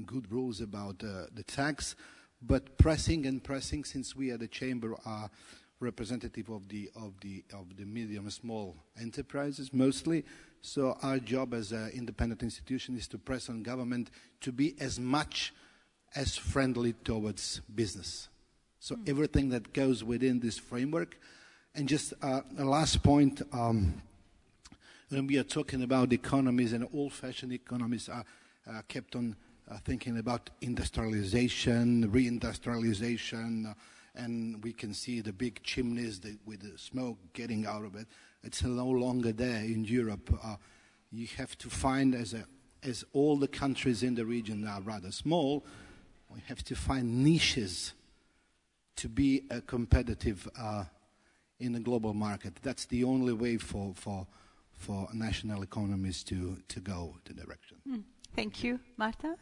[0.05, 1.95] good rules about the tax.
[2.39, 5.31] But pressing and pressing, since we at the chamber are
[5.79, 10.23] representative of the, of the, of the medium and small enterprises mostly,
[10.67, 14.11] so our job as an independent institution is to press on government
[14.41, 15.53] to be as much
[16.13, 18.27] as friendly towards business.
[18.81, 19.07] So mm.
[19.07, 21.17] everything that goes within this framework.
[21.73, 24.01] And just uh, a last point, um,
[25.07, 28.25] when we are talking about economies and old-fashioned economies are
[28.69, 29.37] uh, kept on
[29.71, 33.73] uh, thinking about industrialization, reindustrialization, uh,
[34.17, 38.07] and we can see the big chimneys that, with the smoke getting out of it.
[38.43, 40.33] It's no longer there in Europe.
[40.43, 40.55] Uh,
[41.11, 42.45] you have to find, as, a,
[42.83, 45.65] as all the countries in the region are rather small,
[46.33, 47.93] we have to find niches
[48.95, 50.85] to be uh, competitive uh,
[51.59, 52.53] in the global market.
[52.61, 54.27] That's the only way for, for,
[54.73, 57.77] for national economies to, to go the direction.
[57.87, 58.03] Mm.
[58.35, 58.79] Thank you.
[58.97, 59.35] Marta?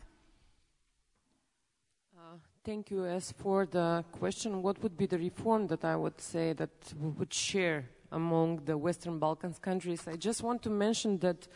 [2.65, 3.05] Thank you.
[3.05, 7.09] As for the question, what would be the reform that I would say that we
[7.09, 10.07] would share among the Western Balkans countries?
[10.07, 11.47] I just want to mention that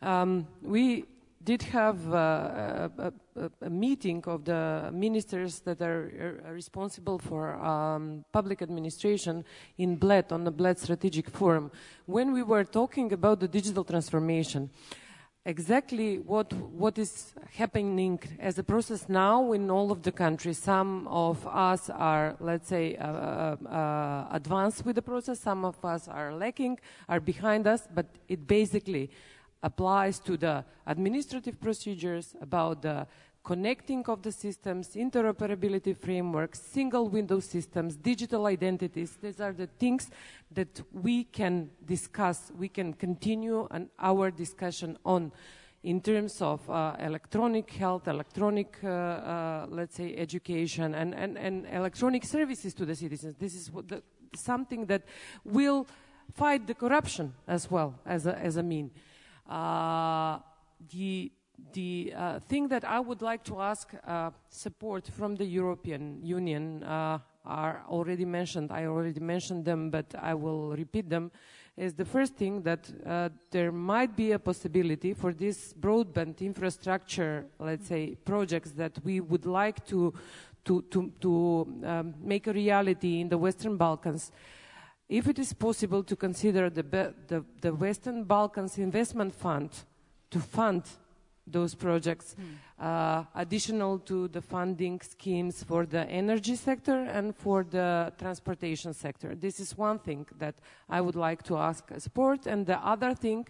[0.00, 1.04] um, we
[1.44, 7.56] did have uh, a, a, a, meeting of the ministers that are, are responsible for
[7.56, 9.44] um, public administration
[9.76, 11.70] in Bled, on the Bled Strategic Forum,
[12.06, 14.70] when we were talking about the digital transformation
[15.46, 20.58] exactly what what is happening as a process now in all of the countries.
[20.58, 25.40] Some of us are, let's say, uh, uh, uh, advanced with the process.
[25.40, 26.78] Some of us are lacking,
[27.08, 27.86] are behind us.
[27.94, 29.10] But it basically
[29.62, 33.06] applies to the administrative procedures about the
[33.44, 39.18] connecting of the systems, interoperability frameworks, single window systems, digital identities.
[39.20, 40.10] These are the things
[40.50, 45.30] that we can discuss, we can continue on our discussion on
[45.82, 51.66] in terms of uh, electronic health, electronic, uh, uh, let's say, education, and, and, and
[51.66, 53.34] electronic services to the citizens.
[53.38, 54.02] This is the,
[54.34, 55.02] something that
[55.44, 55.86] will
[56.32, 58.90] fight the corruption as well as a, as a mean.
[59.46, 60.38] Uh,
[60.90, 61.30] the
[61.74, 66.82] the uh, thing that I would like to ask uh, support from the European Union
[66.82, 68.72] uh, are already mentioned.
[68.72, 71.30] I already mentioned them, but I will repeat them.
[71.76, 77.46] Is the first thing that uh, there might be a possibility for this broadband infrastructure,
[77.58, 80.14] let's say, projects that we would like to
[80.64, 84.30] to to, to um, make a reality in the Western Balkans.
[85.08, 89.70] If it is possible to consider the, the, the Western Balkans Investment Fund
[90.30, 90.82] to fund
[91.46, 92.84] those projects, mm.
[92.84, 99.34] uh, additional to the funding schemes for the energy sector and for the transportation sector.
[99.34, 100.54] This is one thing that
[100.88, 102.46] I would like to ask support.
[102.46, 103.46] And the other thing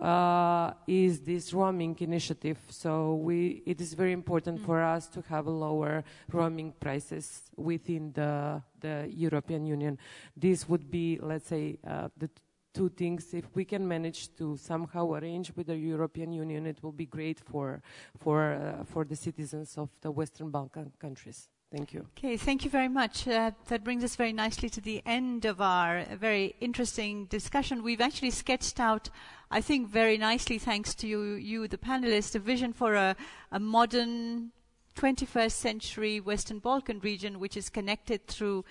[0.00, 2.58] uh, is this roaming initiative.
[2.68, 4.66] So we, it is very important mm.
[4.66, 9.98] for us to have lower roaming prices within the, the European Union.
[10.36, 12.30] This would be, let's say, uh, the
[12.72, 13.34] two things.
[13.34, 17.40] If we can manage to somehow arrange with the European Union, it will be great
[17.40, 17.82] for,
[18.18, 21.48] for, uh, for the citizens of the Western Balkan countries.
[21.70, 22.06] Thank you.
[22.18, 23.28] Okay, thank you very much.
[23.28, 27.84] Uh, that brings us very nicely to the end of our very interesting discussion.
[27.84, 29.08] We've actually sketched out,
[29.52, 33.14] I think, very nicely, thanks to you, you the panelists, a vision for a,
[33.52, 34.50] a modern
[34.96, 38.64] 21st century Western Balkan region, which is connected through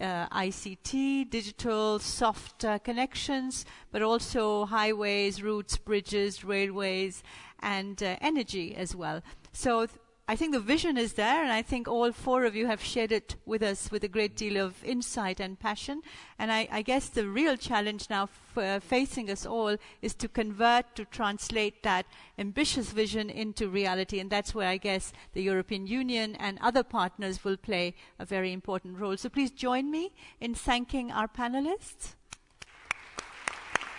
[0.00, 7.22] uh, ICT, digital, soft uh, connections, but also highways, routes, bridges, railways,
[7.60, 9.22] and uh, energy as well.
[9.52, 9.86] So
[10.28, 13.12] I think the vision is there, and I think all four of you have shared
[13.12, 16.02] it with us with a great deal of insight and passion.
[16.36, 20.26] And I, I guess the real challenge now f- uh, facing us all is to
[20.26, 22.06] convert, to translate that
[22.38, 24.18] ambitious vision into reality.
[24.18, 28.52] And that's where I guess the European Union and other partners will play a very
[28.52, 29.16] important role.
[29.16, 32.16] So please join me in thanking our panelists.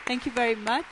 [0.06, 0.86] Thank you very much.